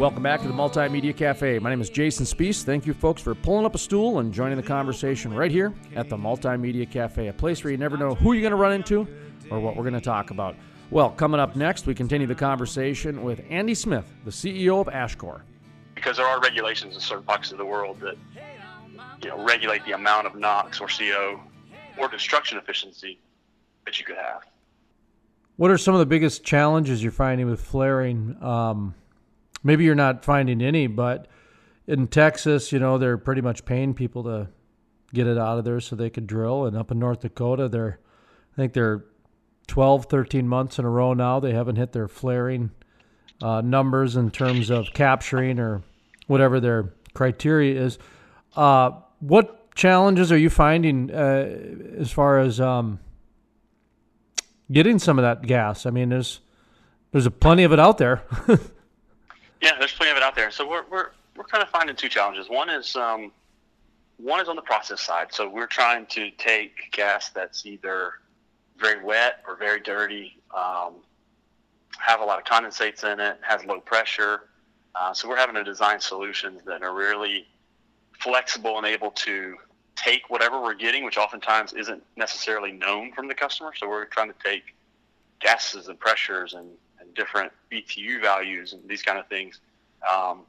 Welcome 0.00 0.22
back 0.22 0.40
to 0.40 0.48
the 0.48 0.54
Multimedia 0.54 1.14
Cafe. 1.14 1.58
My 1.58 1.68
name 1.68 1.82
is 1.82 1.90
Jason 1.90 2.24
Spiess. 2.24 2.62
Thank 2.62 2.86
you, 2.86 2.94
folks, 2.94 3.20
for 3.20 3.34
pulling 3.34 3.66
up 3.66 3.74
a 3.74 3.78
stool 3.78 4.20
and 4.20 4.32
joining 4.32 4.56
the 4.56 4.62
conversation 4.62 5.30
right 5.30 5.50
here 5.50 5.74
at 5.94 6.08
the 6.08 6.16
Multimedia 6.16 6.90
Cafe, 6.90 7.28
a 7.28 7.34
place 7.34 7.62
where 7.62 7.70
you 7.70 7.76
never 7.76 7.98
know 7.98 8.14
who 8.14 8.32
you're 8.32 8.40
going 8.40 8.52
to 8.52 8.56
run 8.56 8.72
into 8.72 9.06
or 9.50 9.60
what 9.60 9.76
we're 9.76 9.82
going 9.82 9.92
to 9.92 10.00
talk 10.00 10.30
about. 10.30 10.56
Well, 10.90 11.10
coming 11.10 11.38
up 11.38 11.54
next, 11.54 11.86
we 11.86 11.94
continue 11.94 12.26
the 12.26 12.34
conversation 12.34 13.22
with 13.22 13.42
Andy 13.50 13.74
Smith, 13.74 14.10
the 14.24 14.30
CEO 14.30 14.80
of 14.80 14.86
Ashcor. 14.86 15.42
Because 15.94 16.16
there 16.16 16.26
are 16.26 16.40
regulations 16.40 16.94
in 16.94 17.00
certain 17.02 17.24
parts 17.24 17.52
of 17.52 17.58
the 17.58 17.66
world 17.66 18.00
that 18.00 18.16
you 19.22 19.28
know 19.28 19.44
regulate 19.44 19.84
the 19.84 19.92
amount 19.92 20.26
of 20.26 20.34
NOx 20.34 20.80
or 20.80 20.88
CO 20.88 21.38
or 21.98 22.08
destruction 22.08 22.56
efficiency 22.56 23.18
that 23.84 23.98
you 23.98 24.06
could 24.06 24.16
have. 24.16 24.46
What 25.56 25.70
are 25.70 25.76
some 25.76 25.92
of 25.92 26.00
the 26.00 26.06
biggest 26.06 26.42
challenges 26.42 27.02
you're 27.02 27.12
finding 27.12 27.50
with 27.50 27.60
flaring? 27.60 28.42
Um, 28.42 28.94
maybe 29.62 29.84
you're 29.84 29.94
not 29.94 30.24
finding 30.24 30.62
any, 30.62 30.86
but 30.86 31.26
in 31.86 32.06
Texas, 32.06 32.72
you 32.72 32.78
know, 32.78 32.98
they're 32.98 33.18
pretty 33.18 33.40
much 33.40 33.64
paying 33.64 33.94
people 33.94 34.24
to 34.24 34.48
get 35.12 35.26
it 35.26 35.38
out 35.38 35.58
of 35.58 35.64
there 35.64 35.80
so 35.80 35.96
they 35.96 36.10
could 36.10 36.26
drill. 36.26 36.66
And 36.66 36.76
up 36.76 36.90
in 36.90 36.98
North 36.98 37.20
Dakota, 37.20 37.68
they're, 37.68 37.98
I 38.52 38.56
think 38.56 38.72
they're 38.72 39.04
12, 39.66 40.06
13 40.06 40.48
months 40.48 40.78
in 40.78 40.84
a 40.84 40.90
row 40.90 41.14
now. 41.14 41.40
They 41.40 41.52
haven't 41.52 41.76
hit 41.76 41.92
their 41.92 42.08
flaring 42.08 42.70
uh, 43.42 43.60
numbers 43.60 44.16
in 44.16 44.30
terms 44.30 44.70
of 44.70 44.92
capturing 44.92 45.58
or 45.58 45.82
whatever 46.26 46.60
their 46.60 46.92
criteria 47.14 47.80
is. 47.80 47.98
Uh, 48.54 48.92
what 49.20 49.74
challenges 49.74 50.30
are 50.32 50.38
you 50.38 50.50
finding 50.50 51.10
uh, 51.10 51.58
as 51.98 52.10
far 52.10 52.38
as 52.38 52.60
um, 52.60 53.00
getting 54.70 54.98
some 54.98 55.18
of 55.18 55.22
that 55.22 55.42
gas? 55.42 55.86
I 55.86 55.90
mean, 55.90 56.08
there's 56.08 56.40
there's 57.12 57.26
a 57.26 57.30
plenty 57.30 57.64
of 57.64 57.72
it 57.72 57.80
out 57.80 57.98
there. 57.98 58.22
Yeah, 59.60 59.72
there's 59.78 59.92
plenty 59.92 60.12
of 60.12 60.16
it 60.16 60.22
out 60.22 60.34
there. 60.34 60.50
So 60.50 60.68
we're 60.68 60.84
we're 60.90 61.10
we're 61.36 61.44
kind 61.44 61.62
of 61.62 61.70
finding 61.70 61.96
two 61.96 62.08
challenges. 62.08 62.48
One 62.48 62.70
is 62.70 62.96
um, 62.96 63.32
one 64.16 64.40
is 64.40 64.48
on 64.48 64.56
the 64.56 64.62
process 64.62 65.00
side. 65.00 65.28
So 65.32 65.48
we're 65.48 65.66
trying 65.66 66.06
to 66.06 66.30
take 66.32 66.92
gas 66.92 67.30
that's 67.30 67.64
either 67.66 68.14
very 68.78 69.02
wet 69.02 69.42
or 69.46 69.56
very 69.56 69.80
dirty, 69.80 70.38
um, 70.56 70.94
have 71.98 72.20
a 72.20 72.24
lot 72.24 72.38
of 72.38 72.44
condensates 72.44 73.04
in 73.04 73.20
it, 73.20 73.38
has 73.42 73.64
low 73.64 73.80
pressure. 73.80 74.48
Uh, 74.94 75.12
so 75.12 75.28
we're 75.28 75.36
having 75.36 75.54
to 75.54 75.64
design 75.64 76.00
solutions 76.00 76.62
that 76.66 76.82
are 76.82 76.94
really 76.94 77.46
flexible 78.18 78.78
and 78.78 78.86
able 78.86 79.10
to 79.12 79.56
take 79.96 80.28
whatever 80.30 80.60
we're 80.60 80.74
getting, 80.74 81.04
which 81.04 81.18
oftentimes 81.18 81.72
isn't 81.74 82.02
necessarily 82.16 82.72
known 82.72 83.12
from 83.12 83.28
the 83.28 83.34
customer. 83.34 83.72
So 83.76 83.88
we're 83.88 84.06
trying 84.06 84.28
to 84.28 84.34
take 84.42 84.74
gases 85.40 85.88
and 85.88 85.98
pressures 85.98 86.54
and 86.54 86.68
different 87.14 87.52
BTU 87.70 88.20
values 88.20 88.72
and 88.72 88.86
these 88.88 89.02
kind 89.02 89.18
of 89.18 89.26
things, 89.28 89.60
um, 90.12 90.42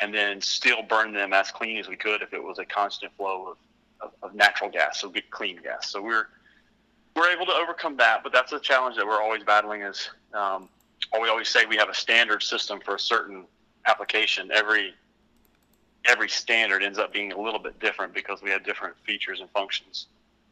and 0.00 0.14
then 0.14 0.40
still 0.40 0.82
burn 0.82 1.12
them 1.12 1.32
as 1.32 1.50
clean 1.50 1.78
as 1.78 1.88
we 1.88 1.96
could 1.96 2.22
if 2.22 2.32
it 2.32 2.42
was 2.42 2.58
a 2.58 2.64
constant 2.64 3.12
flow 3.16 3.48
of, 3.52 3.56
of, 4.00 4.12
of 4.22 4.34
natural 4.34 4.70
gas, 4.70 5.00
so 5.00 5.08
good 5.08 5.30
clean 5.30 5.58
gas. 5.62 5.90
So 5.90 6.02
we're 6.02 6.26
we're 7.16 7.30
able 7.30 7.46
to 7.46 7.52
overcome 7.52 7.96
that, 7.96 8.22
but 8.22 8.32
that's 8.32 8.52
a 8.52 8.60
challenge 8.60 8.96
that 8.96 9.06
we're 9.06 9.20
always 9.20 9.42
battling. 9.42 9.82
Is 9.82 10.10
um, 10.32 10.68
we 11.20 11.28
always 11.28 11.48
say 11.48 11.66
we 11.66 11.76
have 11.76 11.88
a 11.88 11.94
standard 11.94 12.42
system 12.42 12.80
for 12.80 12.94
a 12.94 13.00
certain 13.00 13.44
application. 13.86 14.50
Every 14.52 14.94
every 16.06 16.28
standard 16.28 16.82
ends 16.82 16.98
up 16.98 17.12
being 17.12 17.32
a 17.32 17.40
little 17.40 17.60
bit 17.60 17.78
different 17.78 18.14
because 18.14 18.40
we 18.42 18.50
have 18.50 18.64
different 18.64 18.96
features 19.04 19.40
and 19.40 19.50
functions 19.50 20.06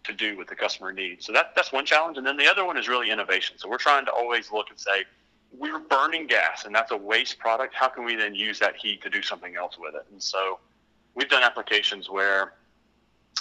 to 0.05 0.12
do 0.12 0.37
with 0.37 0.49
the 0.49 0.55
customer 0.55 0.93
needs. 0.93 1.26
So 1.26 1.33
that 1.33 1.55
that's 1.55 1.73
one 1.73 1.85
challenge, 1.85 2.17
and 2.19 2.26
then 2.26 2.37
the 2.37 2.47
other 2.47 2.64
one 2.64 2.76
is 2.76 2.88
really 2.88 3.11
innovation. 3.11 3.59
So 3.59 3.69
we're 3.69 3.78
trying 3.78 4.05
to 4.07 4.12
always 4.12 4.50
look 4.50 4.71
and 4.71 4.78
say, 4.78 5.05
we're 5.57 5.78
burning 5.78 6.26
gas 6.26 6.64
and 6.64 6.75
that's 6.75 6.90
a 6.90 6.97
waste 6.97 7.38
product. 7.38 7.75
How 7.75 7.88
can 7.88 8.05
we 8.05 8.17
then 8.17 8.35
use 8.35 8.59
that 8.59 8.76
heat 8.76 9.02
to 9.02 9.11
do 9.11 9.23
something 9.23 9.57
else 9.57 9.78
with 9.78 9.95
it? 9.95 10.07
And 10.11 10.23
so 10.23 10.59
we've 11.14 11.28
done 11.28 11.43
applications 11.43 12.11
where 12.11 12.55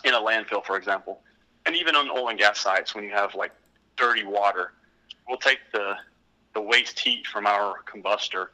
in 0.03 0.13
a 0.13 0.19
landfill, 0.19 0.63
for 0.63 0.77
example, 0.77 1.21
and 1.65 1.75
even 1.75 1.95
on 1.95 2.09
oil 2.09 2.29
and 2.29 2.39
gas 2.39 2.59
sites, 2.59 2.95
when 2.95 3.03
you 3.03 3.11
have 3.11 3.35
like 3.35 3.51
dirty 3.97 4.23
water, 4.23 4.73
we'll 5.27 5.37
take 5.37 5.59
the, 5.73 5.95
the 6.53 6.61
waste 6.61 6.99
heat 6.99 7.27
from 7.27 7.45
our 7.45 7.75
combustor 7.85 8.47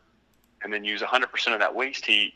and 0.63 0.74
then 0.74 0.83
use 0.83 1.01
100% 1.01 1.53
of 1.53 1.60
that 1.60 1.74
waste 1.74 2.05
heat 2.05 2.33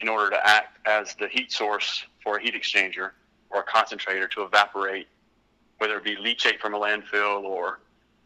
in 0.00 0.08
order 0.08 0.30
to 0.30 0.46
act 0.46 0.78
as 0.86 1.14
the 1.16 1.28
heat 1.28 1.52
source 1.52 2.04
for 2.22 2.36
a 2.36 2.42
heat 2.42 2.54
exchanger 2.54 3.10
or 3.50 3.60
a 3.60 3.64
concentrator 3.64 4.28
to 4.28 4.42
evaporate, 4.42 5.08
whether 5.78 5.96
it 5.96 6.04
be 6.04 6.16
leachate 6.16 6.58
from 6.58 6.74
a 6.74 6.78
landfill 6.78 7.42
or 7.42 7.80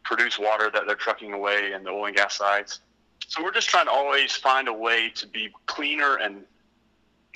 produce 0.04 0.38
water 0.38 0.70
that 0.72 0.84
they're 0.86 0.96
trucking 0.96 1.32
away 1.32 1.72
in 1.72 1.84
the 1.84 1.90
oil 1.90 2.06
and 2.06 2.16
gas 2.16 2.36
sites. 2.36 2.80
So 3.26 3.42
we're 3.42 3.52
just 3.52 3.68
trying 3.68 3.86
to 3.86 3.92
always 3.92 4.32
find 4.32 4.66
a 4.68 4.72
way 4.72 5.10
to 5.16 5.26
be 5.26 5.50
cleaner 5.66 6.16
and 6.16 6.42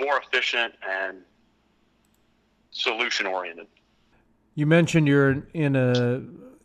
more 0.00 0.18
efficient 0.18 0.74
and 0.88 1.18
solution 2.70 3.26
oriented. 3.26 3.66
You 4.54 4.66
mentioned 4.66 5.06
you're 5.06 5.46
in 5.52 5.76
a 5.76 6.22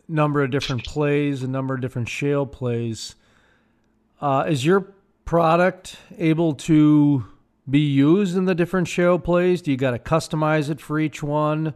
number 0.07 0.43
of 0.43 0.51
different 0.51 0.83
plays, 0.85 1.43
a 1.43 1.47
number 1.47 1.75
of 1.75 1.81
different 1.81 2.09
shale 2.09 2.45
plays. 2.45 3.15
Uh, 4.21 4.45
is 4.47 4.65
your 4.65 4.93
product 5.25 5.97
able 6.17 6.55
to 6.55 7.25
be 7.69 7.79
used 7.79 8.35
in 8.35 8.45
the 8.45 8.55
different 8.55 8.88
shale 8.88 9.19
plays? 9.19 9.61
Do 9.61 9.71
you 9.71 9.77
got 9.77 9.91
to 9.91 9.99
customize 9.99 10.69
it 10.69 10.79
for 10.79 10.99
each 10.99 11.21
one? 11.21 11.73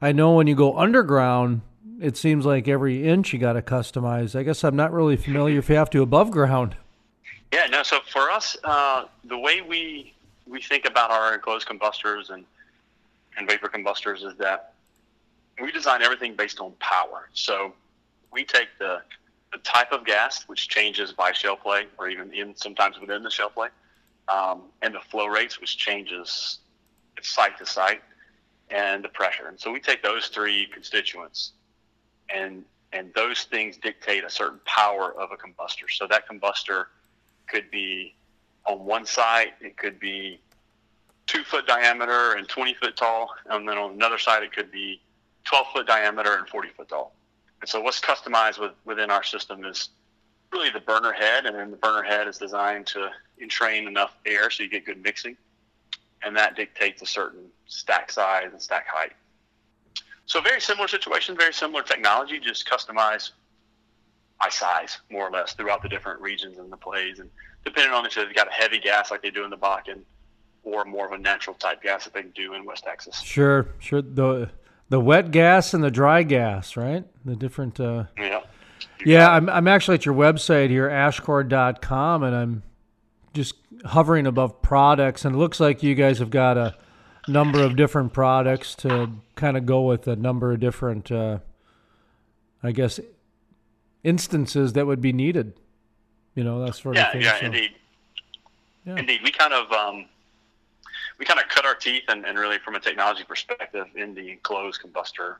I 0.00 0.12
know 0.12 0.34
when 0.34 0.46
you 0.46 0.54
go 0.54 0.76
underground, 0.78 1.62
it 2.00 2.16
seems 2.16 2.44
like 2.44 2.68
every 2.68 3.06
inch 3.06 3.32
you 3.32 3.38
got 3.38 3.54
to 3.54 3.62
customize. 3.62 4.38
I 4.38 4.42
guess 4.42 4.64
I'm 4.64 4.76
not 4.76 4.92
really 4.92 5.16
familiar 5.16 5.58
if 5.58 5.68
you 5.68 5.76
have 5.76 5.90
to 5.90 6.02
above 6.02 6.30
ground. 6.30 6.76
Yeah, 7.52 7.66
no. 7.66 7.82
So 7.82 8.00
for 8.12 8.30
us, 8.30 8.56
uh, 8.64 9.06
the 9.24 9.38
way 9.38 9.60
we 9.62 10.12
we 10.46 10.60
think 10.60 10.84
about 10.84 11.10
our 11.10 11.34
enclosed 11.34 11.66
combustors 11.66 12.30
and 12.30 12.44
and 13.36 13.48
vapor 13.48 13.68
combustors 13.68 14.24
is 14.24 14.36
that 14.38 14.72
we 15.60 15.72
design 15.72 16.02
everything 16.02 16.34
based 16.34 16.60
on 16.60 16.72
power. 16.78 17.28
So 17.32 17.72
we 18.32 18.44
take 18.44 18.68
the 18.78 19.02
the 19.52 19.58
type 19.58 19.92
of 19.92 20.04
gas, 20.04 20.44
which 20.48 20.68
changes 20.68 21.12
by 21.12 21.32
shale 21.32 21.56
play, 21.56 21.86
or 21.98 22.08
even 22.08 22.32
in 22.32 22.54
sometimes 22.56 22.98
within 23.00 23.22
the 23.22 23.30
shale 23.30 23.48
play, 23.48 23.68
um, 24.28 24.62
and 24.82 24.94
the 24.94 25.00
flow 25.00 25.26
rates, 25.26 25.60
which 25.60 25.76
changes 25.76 26.58
site 27.22 27.58
to 27.58 27.66
site, 27.66 28.02
and 28.70 29.04
the 29.04 29.08
pressure. 29.08 29.48
And 29.48 29.58
so 29.58 29.72
we 29.72 29.80
take 29.80 30.02
those 30.02 30.28
three 30.28 30.66
constituents 30.72 31.52
and 32.34 32.64
and 32.92 33.12
those 33.14 33.44
things 33.44 33.76
dictate 33.76 34.24
a 34.24 34.30
certain 34.30 34.60
power 34.64 35.12
of 35.18 35.30
a 35.32 35.36
combustor. 35.36 35.90
So 35.90 36.06
that 36.06 36.28
combustor 36.28 36.86
could 37.48 37.70
be 37.70 38.14
on 38.64 38.84
one 38.84 39.04
side, 39.04 39.52
it 39.60 39.76
could 39.76 39.98
be 39.98 40.40
two 41.26 41.44
foot 41.44 41.66
diameter 41.66 42.34
and 42.34 42.48
20 42.48 42.74
foot 42.74 42.96
tall, 42.96 43.30
and 43.50 43.68
then 43.68 43.76
on 43.76 43.92
another 43.92 44.18
side, 44.18 44.42
it 44.42 44.52
could 44.52 44.70
be 44.70 45.00
12 45.44 45.66
foot 45.72 45.86
diameter 45.86 46.36
and 46.36 46.48
40 46.48 46.68
foot 46.70 46.88
tall. 46.88 47.14
And 47.60 47.68
so 47.68 47.80
what's 47.80 48.00
customized 48.00 48.58
with, 48.58 48.72
within 48.84 49.10
our 49.10 49.22
system 49.22 49.64
is 49.64 49.90
really 50.52 50.70
the 50.70 50.80
burner 50.80 51.12
head, 51.12 51.46
and 51.46 51.56
then 51.56 51.70
the 51.70 51.76
burner 51.76 52.02
head 52.02 52.28
is 52.28 52.38
designed 52.38 52.86
to 52.88 53.10
entrain 53.40 53.86
enough 53.86 54.16
air 54.24 54.50
so 54.50 54.62
you 54.62 54.68
get 54.68 54.84
good 54.84 55.02
mixing. 55.02 55.36
and 56.22 56.36
that 56.36 56.56
dictates 56.56 57.02
a 57.02 57.06
certain 57.06 57.44
stack 57.66 58.10
size 58.10 58.48
and 58.50 58.60
stack 58.60 58.86
height. 58.88 59.12
So 60.24 60.40
very 60.40 60.60
similar 60.60 60.88
situation, 60.88 61.36
very 61.36 61.52
similar 61.52 61.82
technology, 61.82 62.40
just 62.40 62.68
customized 62.68 63.32
by 64.40 64.48
size 64.48 64.98
more 65.10 65.28
or 65.28 65.30
less 65.30 65.52
throughout 65.54 65.82
the 65.82 65.88
different 65.88 66.20
regions 66.20 66.58
and 66.58 66.70
the 66.72 66.76
plays, 66.76 67.20
and 67.20 67.30
depending 67.64 67.92
on 67.92 68.04
if 68.06 68.14
they've 68.14 68.34
got 68.34 68.48
a 68.48 68.52
heavy 68.52 68.78
gas 68.80 69.10
like 69.10 69.22
they 69.22 69.30
do 69.30 69.44
in 69.44 69.50
the 69.50 69.56
Bakken, 69.56 70.00
or 70.64 70.84
more 70.84 71.06
of 71.06 71.12
a 71.12 71.18
natural 71.18 71.54
type 71.54 71.80
gas 71.82 72.04
that 72.04 72.12
they 72.14 72.22
do 72.22 72.54
in 72.54 72.64
West 72.64 72.82
Texas. 72.84 73.20
Sure, 73.22 73.68
sure. 73.78 74.02
The 74.02 74.50
the 74.88 75.00
wet 75.00 75.30
gas 75.30 75.74
and 75.74 75.84
the 75.84 75.90
dry 75.90 76.22
gas, 76.24 76.76
right? 76.76 77.04
The 77.24 77.36
different. 77.36 77.78
Uh, 77.78 78.04
yeah. 78.18 78.40
Yeah, 79.04 79.30
I'm 79.30 79.48
I'm 79.48 79.68
actually 79.68 79.94
at 79.94 80.06
your 80.06 80.14
website 80.14 80.70
here, 80.70 80.88
ashcor.com, 80.88 82.22
and 82.24 82.34
I'm 82.34 82.62
just 83.36 83.54
hovering 83.84 84.26
above 84.26 84.62
products, 84.62 85.24
and 85.24 85.36
it 85.36 85.38
looks 85.38 85.60
like 85.60 85.82
you 85.82 85.94
guys 85.94 86.18
have 86.18 86.30
got 86.30 86.56
a 86.56 86.74
number 87.28 87.62
of 87.62 87.76
different 87.76 88.12
products 88.12 88.74
to 88.76 89.12
kind 89.34 89.56
of 89.56 89.66
go 89.66 89.82
with 89.82 90.08
a 90.08 90.16
number 90.16 90.52
of 90.52 90.60
different, 90.60 91.12
uh, 91.12 91.38
I 92.62 92.72
guess, 92.72 92.98
instances 94.02 94.72
that 94.72 94.86
would 94.86 95.00
be 95.00 95.12
needed. 95.12 95.52
You 96.34 96.44
know, 96.44 96.64
that 96.64 96.74
sort 96.74 96.96
yeah, 96.96 97.06
of 97.06 97.12
thing. 97.12 97.22
Yeah, 97.22 97.38
so. 97.38 97.46
indeed. 97.46 97.70
Yeah. 98.86 98.96
Indeed, 98.96 99.20
we 99.22 99.30
kind 99.30 99.52
of 99.52 99.70
um, 99.72 100.06
we 101.18 101.24
kind 101.24 101.38
of 101.40 101.48
cut 101.48 101.64
our 101.64 101.74
teeth 101.74 102.04
and, 102.08 102.24
and 102.24 102.38
really 102.38 102.58
from 102.58 102.74
a 102.74 102.80
technology 102.80 103.24
perspective 103.24 103.86
in 103.94 104.14
the 104.14 104.30
enclosed 104.30 104.80
combustor 104.80 105.36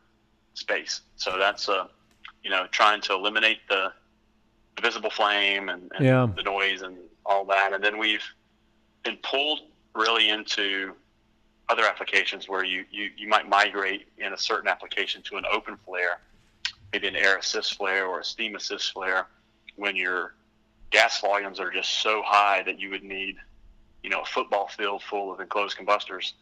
space. 0.54 1.00
So 1.16 1.38
that's 1.38 1.68
uh, 1.68 1.86
you 2.42 2.50
know 2.50 2.66
trying 2.70 3.00
to 3.02 3.14
eliminate 3.14 3.58
the, 3.68 3.92
the 4.76 4.82
visible 4.82 5.10
flame 5.10 5.68
and, 5.68 5.90
and 5.96 6.04
Yeah. 6.04 6.28
the 6.36 6.42
noise 6.42 6.82
and 6.82 6.96
all 7.26 7.44
that, 7.46 7.72
and 7.72 7.82
then 7.82 7.98
we've 7.98 8.24
been 9.04 9.18
pulled 9.22 9.60
really 9.94 10.28
into 10.28 10.94
other 11.68 11.84
applications 11.84 12.48
where 12.48 12.64
you, 12.64 12.84
you, 12.90 13.10
you 13.16 13.28
might 13.28 13.48
migrate 13.48 14.06
in 14.18 14.32
a 14.32 14.38
certain 14.38 14.68
application 14.68 15.22
to 15.22 15.36
an 15.36 15.44
open 15.50 15.76
flare, 15.84 16.20
maybe 16.92 17.08
an 17.08 17.16
air 17.16 17.38
assist 17.38 17.76
flare 17.76 18.06
or 18.06 18.20
a 18.20 18.24
steam 18.24 18.54
assist 18.54 18.92
flare, 18.92 19.26
when 19.76 19.96
your 19.96 20.34
gas 20.90 21.20
volumes 21.20 21.58
are 21.58 21.70
just 21.70 22.02
so 22.02 22.22
high 22.24 22.62
that 22.62 22.78
you 22.78 22.90
would 22.90 23.02
need, 23.02 23.36
you 24.02 24.10
know, 24.10 24.20
a 24.20 24.24
football 24.24 24.68
field 24.68 25.02
full 25.02 25.32
of 25.32 25.40
enclosed 25.40 25.76
combustors. 25.76 26.32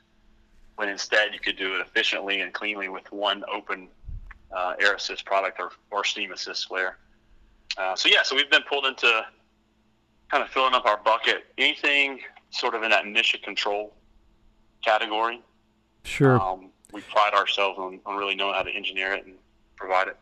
When 0.77 0.89
instead 0.89 1.33
you 1.33 1.41
could 1.41 1.57
do 1.57 1.77
it 1.77 1.81
efficiently 1.81 2.41
and 2.41 2.53
cleanly 2.53 2.89
with 2.89 3.11
one 3.13 3.45
open 3.53 3.89
uh, 4.55 4.75
air 4.81 4.95
assist 4.95 5.25
product 5.25 5.59
or, 5.61 5.71
or 5.91 6.05
steam 6.05 6.33
assist 6.33 6.69
flare. 6.69 6.99
Uh, 7.79 7.97
so 7.97 8.09
yeah, 8.09 8.23
so 8.23 8.37
we've 8.37 8.51
been 8.51 8.63
pulled 8.69 8.85
into 8.85 9.25
kind 10.31 10.43
of 10.43 10.51
filling 10.51 10.75
up 10.75 10.87
our 10.87 10.99
bucket. 11.05 11.45
Anything 11.59 12.21
sort 12.51 12.75
of 12.75 12.83
in 12.83 12.91
that 12.91 13.07
mission 13.07 13.41
control 13.43 13.93
category. 14.85 15.43
Sure. 16.05 16.41
Um, 16.41 16.71
we 16.93 17.01
pride 17.03 17.35
ourselves 17.35 17.79
on, 17.79 18.01
on 18.07 18.17
really 18.17 18.35
knowing 18.35 18.55
how 18.55 18.63
to 18.63 18.71
engineer 18.71 19.15
it 19.15 19.27
and 19.27 19.35
provide 19.77 20.09
it. 20.09 20.17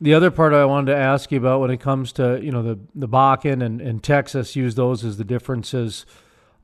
The 0.00 0.14
other 0.14 0.30
part 0.30 0.52
I 0.52 0.64
wanted 0.64 0.92
to 0.92 0.98
ask 0.98 1.32
you 1.32 1.38
about 1.38 1.60
when 1.60 1.70
it 1.70 1.80
comes 1.80 2.12
to 2.12 2.40
you 2.42 2.50
know 2.50 2.62
the 2.62 2.78
the 2.94 3.08
Bakken 3.08 3.64
and, 3.64 3.80
and 3.80 4.02
Texas 4.02 4.54
use 4.56 4.74
those 4.74 5.04
as 5.04 5.16
the 5.16 5.24
differences 5.24 6.04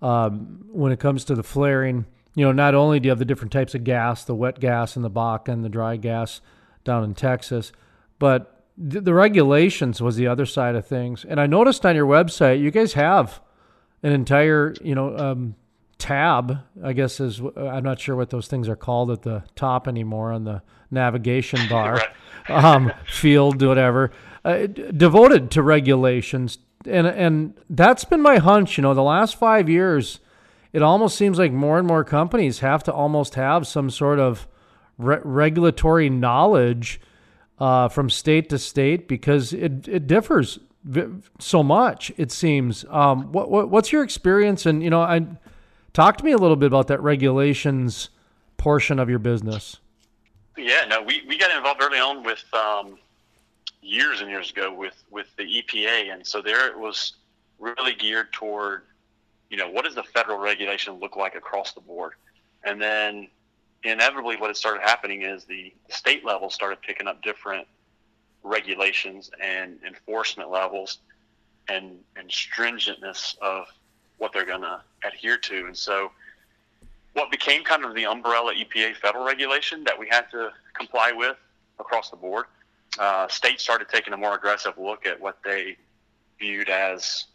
um, 0.03 0.65
when 0.71 0.93
it 0.93 1.01
comes 1.01 1.25
to 1.25 1.35
the 1.35 1.43
flaring. 1.43 2.07
You 2.35 2.45
know, 2.45 2.53
not 2.53 2.75
only 2.75 3.01
do 3.01 3.07
you 3.07 3.11
have 3.11 3.19
the 3.19 3.25
different 3.25 3.53
types 3.53 3.75
of 3.75 3.83
gas, 3.83 4.25
the 4.25 4.35
wet 4.35 4.61
gas 4.61 4.97
in 4.97 5.03
the 5.03 5.11
Bakken, 5.11 5.63
the 5.63 5.69
dry 5.69 5.97
gas 5.97 6.41
down 6.85 7.03
in 7.03 7.15
Texas, 7.15 7.73
but 8.19 8.60
the, 8.81 9.15
regulations 9.15 10.01
was 10.01 10.17
the 10.17 10.27
other 10.27 10.47
side 10.47 10.75
of 10.75 10.87
things. 10.87 11.25
And 11.29 11.41
I 11.41 11.47
noticed 11.47 11.85
on 11.85 11.95
your 11.95 12.07
website 12.07 12.61
you 12.61 12.71
guys 12.71 12.95
have 12.95 13.41
an 14.03 14.13
entire 14.13 14.75
you 14.83 14.95
know 14.95 15.17
um, 15.17 15.55
tab. 15.99 16.59
I 16.83 16.93
guess 16.95 17.21
is 17.21 17.41
I'm 17.57 17.85
not 17.85 18.01
sure 18.01 18.17
what 18.17 18.31
those 18.31 18.49
things 18.49 18.69
are 18.69 18.77
called 18.77 19.11
at 19.11 19.23
the 19.23 19.45
top 19.55 19.87
anymore 19.87 20.33
on 20.33 20.45
the 20.45 20.63
navigation 20.91 21.61
bar 21.69 22.01
um, 22.49 22.93
field, 23.07 23.63
whatever, 23.63 24.11
uh, 24.45 24.67
devoted 24.67 25.51
to 25.53 25.63
regulations. 25.63 26.59
And 26.87 27.07
and 27.07 27.55
that's 27.69 28.05
been 28.05 28.23
my 28.23 28.39
hunch. 28.39 28.79
You 28.79 28.83
know, 28.83 28.95
the 28.95 29.03
last 29.03 29.37
five 29.37 29.69
years, 29.69 30.21
it 30.73 30.81
almost 30.81 31.19
seems 31.19 31.39
like 31.39 31.53
more 31.53 31.79
and 31.79 31.87
more 31.87 32.05
companies 32.05 32.61
have 32.61 32.83
to 32.85 32.93
almost 32.93 33.35
have 33.35 33.67
some 33.67 33.91
sort 33.91 34.19
of 34.19 34.49
re- 34.97 35.21
regulatory 35.23 36.09
knowledge 36.09 36.99
uh, 37.61 37.89
from 37.89 38.11
state 38.11 38.49
to 38.49 38.59
state 38.59 39.07
because 39.07 39.53
it 39.53 39.87
it 39.87 40.07
differs 40.07 40.59
so 41.39 41.63
much. 41.63 42.11
It 42.17 42.33
seems. 42.33 42.85
Um, 42.89 43.31
what, 43.33 43.51
what 43.51 43.69
what's 43.69 43.93
your 43.93 44.03
experience? 44.03 44.67
And 44.67 44.83
you 44.83 44.91
know, 44.91 45.03
I 45.03 45.27
talk 45.93 46.17
to 46.19 46.25
me 46.25 46.33
a 46.33 46.39
little 46.39 46.57
bit 46.57 46.67
about 46.67 46.89
that 46.89 47.03
regulations 47.03 48.11
portion 48.57 48.99
of 48.99 49.09
your 49.09 49.19
business. 49.19 49.79
Yeah, 50.57 50.85
no, 50.87 51.03
we, 51.03 51.23
we 51.27 51.39
got 51.39 51.57
involved 51.57 51.83
early 51.83 51.99
on 51.99 52.23
with 52.23 52.45
um, 52.53 52.99
years 53.81 54.21
and 54.21 54.29
years 54.29 54.51
ago 54.51 54.73
with, 54.73 55.03
with 55.11 55.27
the 55.37 55.45
EPA, 55.45 56.13
and 56.13 56.27
so 56.27 56.43
there 56.43 56.69
it 56.69 56.79
was 56.79 57.15
really 57.59 57.95
geared 57.95 58.33
toward, 58.33 58.83
you 59.49 59.57
know, 59.57 59.69
what 59.69 59.87
does 59.87 59.95
the 59.95 60.03
federal 60.03 60.39
regulation 60.39 60.95
look 60.95 61.17
like 61.17 61.35
across 61.35 61.73
the 61.73 61.81
board, 61.81 62.13
and 62.65 62.81
then 62.81 63.29
inevitably 63.85 64.37
what 64.37 64.49
had 64.49 64.57
started 64.57 64.83
happening 64.83 65.23
is 65.23 65.45
the 65.45 65.73
state 65.89 66.25
level 66.25 66.51
started 66.51 66.81
picking 66.83 67.07
up 67.07 67.23
different 67.23 67.67
regulations 68.43 69.31
and 69.43 69.79
enforcement 69.87 70.51
levels 70.51 70.99
and 71.69 71.99
and 72.17 72.31
stringentness 72.31 73.39
of 73.41 73.67
what 74.19 74.33
they're 74.33 74.47
going 74.47 74.61
to 74.61 74.81
adhere 75.05 75.39
to, 75.39 75.67
and 75.67 75.77
so 75.77 76.11
what 77.15 77.31
became 77.31 77.65
kind 77.65 77.85
of 77.85 77.95
the 77.95 78.07
umbrella 78.07 78.55
EPA 78.55 78.95
federal 78.97 79.25
regulation 79.25 79.85
that 79.85 79.99
we 79.99 80.09
had 80.09 80.31
to 80.31 80.51
comply 80.75 81.13
with 81.13 81.37
across 81.79 82.11
the 82.11 82.17
board. 82.17 82.47
Uh, 82.99 83.27
states 83.29 83.63
started 83.63 83.89
taking 83.89 84.13
a 84.13 84.17
more 84.17 84.35
aggressive 84.35 84.75
look 84.79 85.07
at 85.07 85.21
what 85.21 85.39
they 85.45 85.77
viewed 86.39 86.69
as, 86.69 87.27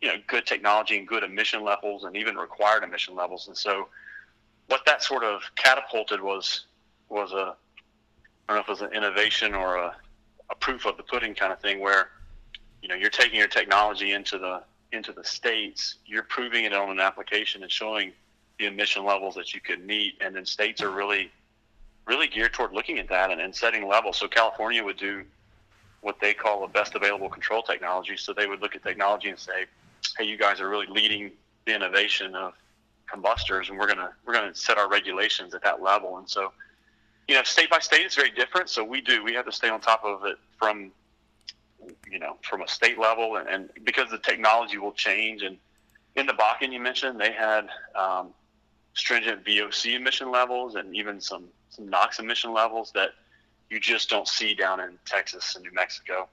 you 0.00 0.08
know, 0.08 0.14
good 0.26 0.46
technology 0.46 0.98
and 0.98 1.06
good 1.06 1.22
emission 1.22 1.62
levels 1.62 2.04
and 2.04 2.16
even 2.16 2.36
required 2.36 2.82
emission 2.82 3.14
levels. 3.14 3.48
And 3.48 3.56
so, 3.56 3.88
what 4.68 4.84
that 4.86 5.02
sort 5.02 5.24
of 5.24 5.42
catapulted 5.56 6.20
was 6.20 6.66
was 7.08 7.32
a 7.32 7.54
I 8.48 8.54
don't 8.54 8.56
know 8.56 8.60
if 8.60 8.68
it 8.68 8.70
was 8.70 8.82
an 8.82 8.96
innovation 8.96 9.54
or 9.54 9.76
a, 9.76 9.94
a 10.50 10.54
proof 10.56 10.86
of 10.86 10.96
the 10.96 11.02
pudding 11.02 11.34
kind 11.34 11.52
of 11.52 11.60
thing, 11.60 11.80
where 11.80 12.10
you 12.82 12.88
know 12.88 12.94
you're 12.94 13.10
taking 13.10 13.38
your 13.38 13.48
technology 13.48 14.12
into 14.12 14.38
the 14.38 14.62
into 14.92 15.12
the 15.12 15.24
states, 15.24 15.96
you're 16.06 16.24
proving 16.24 16.64
it 16.64 16.72
on 16.72 16.90
an 16.90 17.00
application 17.00 17.62
and 17.62 17.72
showing 17.72 18.12
the 18.58 18.66
emission 18.66 19.04
levels 19.04 19.34
that 19.34 19.54
you 19.54 19.60
could 19.60 19.84
meet, 19.84 20.14
and 20.20 20.36
then 20.36 20.44
states 20.44 20.82
are 20.82 20.90
really, 20.90 21.30
really 22.06 22.28
geared 22.28 22.52
toward 22.52 22.72
looking 22.72 22.98
at 22.98 23.08
that 23.08 23.30
and, 23.30 23.40
and 23.40 23.54
setting 23.54 23.88
levels. 23.88 24.18
So 24.18 24.28
California 24.28 24.84
would 24.84 24.98
do 24.98 25.24
what 26.02 26.20
they 26.20 26.34
call 26.34 26.64
a 26.64 26.68
best 26.68 26.94
available 26.94 27.28
control 27.28 27.62
technology. 27.62 28.16
So 28.16 28.32
they 28.32 28.46
would 28.46 28.60
look 28.60 28.76
at 28.76 28.82
technology 28.82 29.30
and 29.30 29.38
say, 29.38 29.66
"Hey, 30.18 30.24
you 30.24 30.36
guys 30.36 30.60
are 30.60 30.68
really 30.68 30.86
leading 30.86 31.32
the 31.64 31.74
innovation 31.74 32.34
of 32.34 32.54
combustors, 33.12 33.68
and 33.68 33.78
we're 33.78 33.88
gonna 33.88 34.10
we're 34.24 34.34
gonna 34.34 34.54
set 34.54 34.78
our 34.78 34.88
regulations 34.88 35.54
at 35.54 35.62
that 35.62 35.82
level." 35.82 36.18
And 36.18 36.28
so, 36.28 36.52
you 37.28 37.34
know, 37.34 37.42
state 37.42 37.70
by 37.70 37.78
state, 37.78 38.06
it's 38.06 38.14
very 38.14 38.30
different. 38.30 38.68
So 38.68 38.84
we 38.84 39.00
do 39.00 39.22
we 39.22 39.34
have 39.34 39.44
to 39.46 39.52
stay 39.52 39.68
on 39.68 39.80
top 39.80 40.04
of 40.04 40.24
it 40.24 40.38
from, 40.58 40.92
you 42.10 42.18
know, 42.18 42.36
from 42.42 42.62
a 42.62 42.68
state 42.68 42.98
level, 42.98 43.36
and, 43.36 43.48
and 43.48 43.70
because 43.84 44.10
the 44.10 44.18
technology 44.18 44.78
will 44.78 44.92
change 44.92 45.42
and 45.42 45.58
in 46.16 46.26
the 46.26 46.32
Bakken 46.32 46.72
you 46.72 46.80
mentioned, 46.80 47.20
they 47.20 47.32
had 47.32 47.68
um, 47.94 48.30
stringent 48.94 49.44
VOC 49.44 49.94
emission 49.94 50.30
levels 50.30 50.74
and 50.74 50.94
even 50.94 51.20
some, 51.20 51.44
some 51.70 51.88
NOx 51.88 52.18
emission 52.18 52.52
levels 52.52 52.92
that 52.94 53.10
you 53.70 53.80
just 53.80 54.10
don't 54.10 54.28
see 54.28 54.54
down 54.54 54.80
in 54.80 54.98
Texas 55.06 55.54
and 55.54 55.64
New 55.64 55.72
Mexico. 55.72 56.28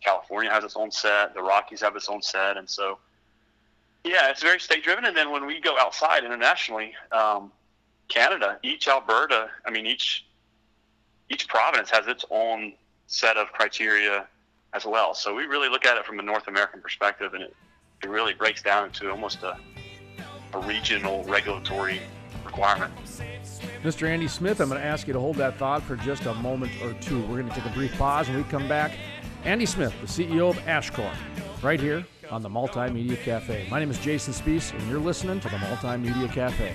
California 0.00 0.50
has 0.50 0.62
its 0.62 0.76
own 0.76 0.90
set, 0.90 1.34
the 1.34 1.42
Rockies 1.42 1.80
have 1.80 1.96
its 1.96 2.08
own 2.08 2.22
set, 2.22 2.56
and 2.56 2.68
so 2.68 2.98
yeah, 4.06 4.30
it's 4.30 4.42
very 4.42 4.60
state 4.60 4.84
driven. 4.84 5.04
And 5.04 5.16
then 5.16 5.30
when 5.30 5.46
we 5.46 5.60
go 5.60 5.76
outside 5.78 6.24
internationally, 6.24 6.92
um, 7.12 7.52
Canada, 8.08 8.58
each 8.62 8.88
Alberta, 8.88 9.48
I 9.64 9.70
mean 9.70 9.86
each 9.86 10.26
each 11.28 11.48
province 11.48 11.90
has 11.90 12.06
its 12.06 12.24
own 12.30 12.74
set 13.08 13.36
of 13.36 13.48
criteria 13.52 14.26
as 14.72 14.84
well. 14.84 15.14
So 15.14 15.34
we 15.34 15.44
really 15.44 15.68
look 15.68 15.84
at 15.84 15.96
it 15.96 16.06
from 16.06 16.20
a 16.20 16.22
North 16.22 16.46
American 16.46 16.80
perspective, 16.80 17.34
and 17.34 17.42
it, 17.42 17.56
it 18.02 18.08
really 18.08 18.32
breaks 18.32 18.62
down 18.62 18.86
into 18.86 19.10
almost 19.10 19.42
a 19.42 19.58
a 20.52 20.60
regional 20.60 21.24
regulatory 21.24 22.00
requirement. 22.44 22.92
Mr. 23.82 24.08
Andy 24.08 24.28
Smith, 24.28 24.60
I'm 24.60 24.68
going 24.68 24.80
to 24.80 24.86
ask 24.86 25.06
you 25.06 25.12
to 25.12 25.20
hold 25.20 25.36
that 25.36 25.58
thought 25.58 25.82
for 25.82 25.96
just 25.96 26.24
a 26.26 26.34
moment 26.34 26.72
or 26.82 26.94
two. 26.94 27.20
We're 27.22 27.40
going 27.40 27.48
to 27.48 27.54
take 27.54 27.66
a 27.66 27.74
brief 27.74 27.96
pause 27.98 28.28
and 28.28 28.36
we 28.36 28.44
come 28.44 28.68
back. 28.68 28.92
Andy 29.44 29.66
Smith, 29.66 29.94
the 30.00 30.06
CEO 30.06 30.50
of 30.50 30.56
Ashcor, 30.60 31.12
right 31.62 31.78
here 31.78 32.04
on 32.30 32.42
the 32.42 32.48
Multimedia 32.48 33.20
Cafe. 33.22 33.66
My 33.70 33.78
name 33.78 33.90
is 33.90 33.98
Jason 33.98 34.32
Spiess, 34.32 34.72
and 34.72 34.88
you're 34.88 35.00
listening 35.00 35.40
to 35.40 35.48
the 35.48 35.56
Multimedia 35.56 36.30
Cafe. 36.32 36.74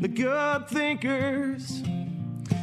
the 0.00 0.08
good 0.08 0.66
thinkers, 0.66 1.82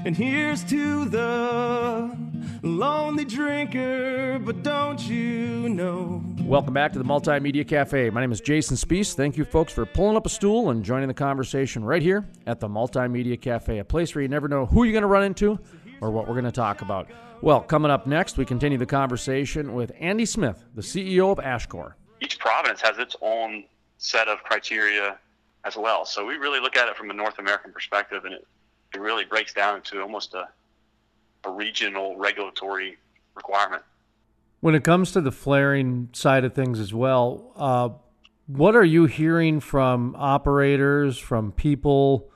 and 0.06 0.18
here's 0.18 0.64
to 0.64 1.06
the 1.06 2.18
lonely 2.64 3.26
drinker. 3.26 4.40
But 4.40 4.64
don't 4.64 5.00
you 5.08 5.70
know? 5.70 6.24
Welcome 6.42 6.74
back 6.74 6.94
to 6.94 7.00
the 7.00 7.06
Multimedia 7.06 7.68
Cafe. 7.68 8.10
My 8.10 8.22
name 8.22 8.32
is 8.32 8.42
Jason 8.42 8.76
Spiess. 8.76 9.14
Thank 9.14 9.38
you, 9.38 9.46
folks, 9.46 9.72
for 9.72 9.86
pulling 9.86 10.18
up 10.18 10.26
a 10.26 10.30
stool 10.30 10.72
and 10.72 10.84
joining 10.84 11.08
the 11.08 11.14
conversation 11.14 11.84
right 11.84 12.02
here 12.02 12.28
at 12.48 12.60
the 12.60 12.68
Multimedia 12.68 13.40
Cafe, 13.40 13.78
a 13.78 13.86
place 13.86 14.16
where 14.16 14.24
you 14.24 14.30
never 14.30 14.48
know 14.48 14.66
who 14.66 14.84
you're 14.84 14.94
going 14.94 15.04
to 15.04 15.08
run 15.08 15.24
into 15.24 15.60
or 16.02 16.10
what 16.10 16.28
we're 16.28 16.34
going 16.34 16.46
to 16.46 16.52
talk 16.52 16.82
about. 16.82 17.08
Well, 17.42 17.62
coming 17.62 17.92
up 17.92 18.08
next, 18.08 18.38
we 18.38 18.46
continue 18.46 18.80
the 18.80 18.88
conversation 18.88 19.76
with 19.76 19.92
Andy 20.00 20.26
Smith, 20.26 20.66
the 20.74 20.82
CEO 20.82 21.32
of 21.32 21.38
Ashcor. 21.38 21.94
Each 22.20 22.40
province 22.40 22.82
has 22.82 22.98
its 22.98 23.16
own 23.22 23.66
set 24.00 24.28
of 24.28 24.40
criteria 24.44 25.20
as 25.68 25.76
well. 25.76 26.06
So 26.06 26.26
we 26.26 26.36
really 26.36 26.60
look 26.60 26.78
at 26.78 26.88
it 26.88 26.96
from 26.96 27.10
a 27.10 27.14
North 27.14 27.38
American 27.40 27.74
perspective, 27.74 28.24
and 28.24 28.34
it, 28.34 28.48
it 28.96 29.02
really 29.02 29.26
breaks 29.26 29.54
down 29.54 29.76
into 29.76 30.02
almost 30.02 30.34
a, 30.34 30.48
a 31.44 31.52
regional 31.52 32.16
regulatory 32.18 32.98
requirement. 33.36 33.84
When 34.62 34.74
it 34.74 34.84
comes 34.84 35.12
to 35.12 35.22
the 35.22 35.32
flaring 35.32 36.10
side 36.14 36.46
of 36.46 36.54
things 36.54 36.80
as 36.80 36.94
well, 36.94 37.52
uh, 37.56 37.90
what 38.48 38.76
are 38.76 38.86
you 38.86 39.06
hearing 39.06 39.60
from 39.60 40.16
operators, 40.18 41.18
from 41.18 41.52
people? 41.52 42.32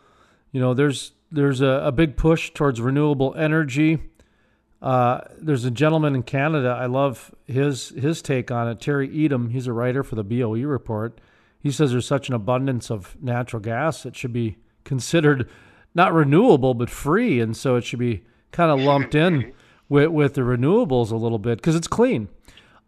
You 0.52 0.60
know, 0.60 0.74
there's 0.74 1.14
there's 1.32 1.62
a, 1.62 1.82
a 1.86 1.92
big 1.94 2.18
push 2.18 2.52
towards 2.52 2.82
renewable 2.82 3.34
energy. 3.36 4.00
Uh, 4.82 5.22
there's 5.38 5.64
a 5.64 5.72
gentleman 5.72 6.16
in 6.16 6.24
Canada. 6.24 6.78
I 6.78 6.88
love 6.88 7.34
his 7.48 7.90
his 7.90 8.22
take 8.22 8.52
on 8.52 8.68
it. 8.68 8.82
Terry 8.82 9.08
Etam. 9.08 9.52
He's 9.52 9.68
a 9.68 9.74
writer 9.74 10.04
for 10.04 10.16
the 10.16 10.24
BOE 10.24 10.64
report. 10.68 11.20
He 11.62 11.72
says 11.72 11.92
there's 11.92 12.08
such 12.08 12.28
an 12.28 12.36
abundance 12.36 12.90
of 12.90 13.16
natural 13.22 13.62
gas 13.62 14.06
it 14.06 14.16
should 14.16 14.34
be 14.34 14.58
considered 14.84 15.50
not 15.94 16.14
renewable 16.14 16.74
but 16.74 16.90
free, 16.90 17.40
and 17.40 17.56
so 17.56 17.76
it 17.76 17.84
should 17.84 18.00
be 18.00 18.24
kind 18.52 18.72
of 18.72 18.80
lumped 18.86 19.16
in 19.16 19.54
with 19.90 20.10
with 20.10 20.34
the 20.36 20.42
renewables 20.42 21.12
a 21.12 21.16
little 21.16 21.40
bit 21.40 21.58
because 21.58 21.76
it's 21.76 21.88
clean. 21.88 22.30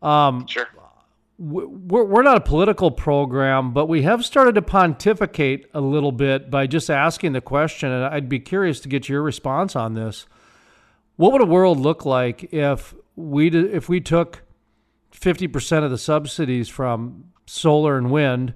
Um, 0.02 0.48
sure. 0.48 0.68
We're, 1.40 2.04
we're 2.04 2.24
not 2.24 2.38
a 2.38 2.42
political 2.42 2.92
program, 2.92 3.74
but 3.74 3.88
we 3.88 4.04
have 4.04 4.24
started 4.24 4.56
to 4.56 4.62
pontificate 4.62 5.66
a 5.74 5.82
little 5.82 6.12
bit 6.12 6.52
by 6.52 6.68
just 6.68 6.90
asking 6.90 7.34
the 7.34 7.42
question, 7.42 7.92
and 7.92 8.06
I'd 8.06 8.30
be 8.30 8.40
curious 8.40 8.80
to 8.82 8.88
get 8.88 9.10
your 9.10 9.22
response 9.22 9.76
on 9.76 9.94
this. 9.94 10.28
What 11.16 11.32
would 11.34 11.42
a 11.42 11.46
world 11.46 11.80
look 11.80 12.06
like 12.06 12.54
if 12.54 12.94
we 13.16 13.50
if 13.50 13.90
we 13.90 14.00
took 14.00 14.44
fifty 15.12 15.48
percent 15.48 15.86
of 15.86 15.92
the 15.92 15.98
subsidies 15.98 16.70
from 16.70 17.33
solar 17.46 17.98
and 17.98 18.12
wind, 18.12 18.54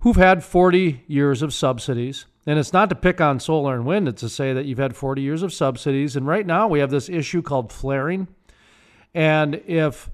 who've 0.00 0.16
had 0.16 0.44
forty 0.44 1.04
years 1.06 1.42
of 1.42 1.52
subsidies? 1.52 2.26
And 2.44 2.58
it's 2.58 2.72
not 2.72 2.88
to 2.88 2.96
pick 2.96 3.20
on 3.20 3.38
solar 3.38 3.74
and 3.74 3.86
wind; 3.86 4.08
it's 4.08 4.20
to 4.22 4.28
say 4.28 4.52
that 4.52 4.66
you've 4.66 4.78
had 4.78 4.96
forty 4.96 5.22
years 5.22 5.42
of 5.42 5.52
subsidies, 5.52 6.16
and 6.16 6.26
right 6.26 6.46
now 6.46 6.66
we 6.66 6.80
have 6.80 6.90
this 6.90 7.08
issue 7.08 7.42
called 7.42 7.72
flaring. 7.72 8.28
And 9.14 9.62
if 9.66 10.10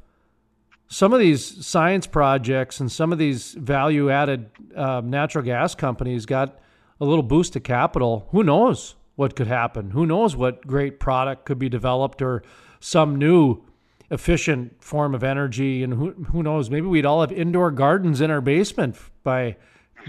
some 0.88 1.12
of 1.12 1.20
these 1.20 1.66
science 1.66 2.06
projects 2.06 2.80
and 2.80 2.90
some 2.90 3.12
of 3.12 3.18
these 3.18 3.52
value 3.52 4.10
added 4.10 4.50
um, 4.74 5.10
natural 5.10 5.44
gas 5.44 5.74
companies 5.74 6.26
got 6.26 6.58
a 7.00 7.04
little 7.04 7.22
boost 7.22 7.54
of 7.56 7.62
capital, 7.62 8.26
who 8.30 8.42
knows 8.42 8.96
what 9.14 9.36
could 9.36 9.46
happen? 9.46 9.90
Who 9.90 10.06
knows 10.06 10.34
what 10.34 10.66
great 10.66 10.98
product 10.98 11.44
could 11.44 11.58
be 11.58 11.68
developed 11.68 12.22
or 12.22 12.42
some 12.80 13.16
new 13.16 13.62
efficient 14.10 14.82
form 14.82 15.14
of 15.14 15.22
energy? 15.22 15.82
And 15.82 15.94
who, 15.94 16.10
who 16.10 16.42
knows? 16.42 16.70
Maybe 16.70 16.86
we'd 16.86 17.06
all 17.06 17.20
have 17.20 17.32
indoor 17.32 17.70
gardens 17.70 18.20
in 18.20 18.30
our 18.30 18.40
basement 18.40 18.96
by, 19.22 19.56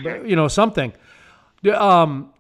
you 0.04 0.36
know, 0.36 0.48
something. 0.48 0.94
Um, 1.74 2.34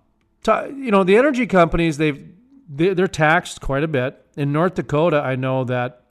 you 0.47 0.91
know, 0.91 1.03
the 1.03 1.17
energy 1.17 1.45
companies, 1.45 1.97
they've, 1.97 2.27
they're 2.69 3.07
taxed 3.07 3.61
quite 3.61 3.83
a 3.83 3.87
bit. 3.87 4.25
In 4.37 4.51
North 4.51 4.75
Dakota, 4.75 5.17
I 5.17 5.35
know 5.35 5.63
that 5.65 6.03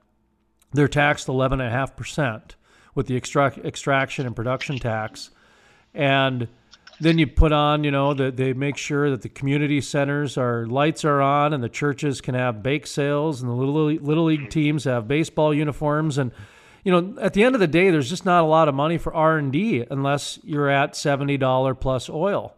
they're 0.73 0.89
taxed 0.89 1.29
11.5% 1.29 2.43
with 2.95 3.07
the 3.07 3.17
extract, 3.17 3.59
extraction 3.59 4.27
and 4.27 4.37
production 4.37 4.79
tax. 4.79 5.31
And 5.95 6.49
then 7.01 7.19
you 7.19 7.27
put 7.27 7.53
on, 7.53 7.85
you 7.85 7.91
know, 7.91 8.15
that 8.15 8.37
they 8.37 8.53
make 8.53 8.77
sure 8.77 9.11
that 9.11 9.23
the 9.23 9.29
community 9.29 9.81
centers 9.81 10.37
are 10.37 10.67
lights 10.67 11.05
are 11.05 11.21
on 11.21 11.53
and 11.53 11.63
the 11.63 11.69
churches 11.69 12.21
can 12.21 12.35
have 12.35 12.63
bake 12.63 12.87
sales 12.87 13.41
and 13.41 13.51
the 13.51 13.55
little 13.55 13.87
little 14.05 14.25
league 14.25 14.51
teams 14.51 14.85
have 14.85 15.07
baseball 15.07 15.55
uniforms 15.55 16.19
and 16.19 16.33
you 16.85 16.93
know, 16.93 17.21
at 17.21 17.35
the 17.35 17.45
end 17.45 17.55
of 17.55 17.61
the 17.61 17.67
day 17.67 17.91
there's 17.91 18.09
just 18.09 18.25
not 18.25 18.43
a 18.43 18.47
lot 18.47 18.69
of 18.69 18.75
money 18.75 18.99
for 18.99 19.15
R&D 19.15 19.85
unless 19.91 20.39
you're 20.43 20.69
at 20.71 20.95
$70 20.95 21.81
plus 21.81 22.09
oil. 22.09 22.55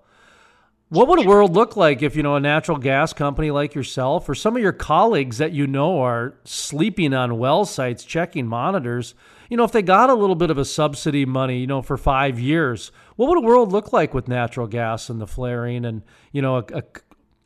What 0.91 1.07
would 1.07 1.25
a 1.25 1.29
world 1.29 1.55
look 1.55 1.77
like 1.77 2.03
if, 2.03 2.17
you 2.17 2.25
know, 2.25 2.35
a 2.35 2.41
natural 2.41 2.77
gas 2.77 3.13
company 3.13 3.53
like 3.53 3.77
yourself 3.77 4.29
or 4.29 4.35
some 4.35 4.57
of 4.57 4.63
your 4.63 4.73
colleagues 4.73 5.39
that 5.39 5.53
you 5.53 5.69
know 5.69 6.01
are 6.01 6.35
sleeping 6.43 7.15
on 7.15 7.39
well 7.39 7.65
sites 7.65 8.05
checking 8.05 8.49
monitors, 8.49 9.15
you 9.49 9.57
know, 9.57 9.63
if 9.63 9.71
they 9.71 9.83
got 9.83 10.11
a 10.11 10.15
little 10.15 10.35
bit 10.35 10.51
of 10.51 10.59
a 10.59 10.65
subsidy 10.65 11.25
money, 11.25 11.61
you 11.61 11.69
know, 11.69 11.81
for 11.81 11.97
five 11.97 12.41
years, 12.41 12.91
what 13.15 13.29
would 13.29 13.39
a 13.39 13.47
world 13.47 13.71
look 13.71 13.93
like 13.93 14.13
with 14.13 14.27
natural 14.27 14.67
gas 14.67 15.09
and 15.09 15.21
the 15.21 15.29
flaring 15.29 15.85
and, 15.85 16.03
you 16.33 16.43
know, 16.43 16.57
a, 16.57 16.65
a 16.75 16.83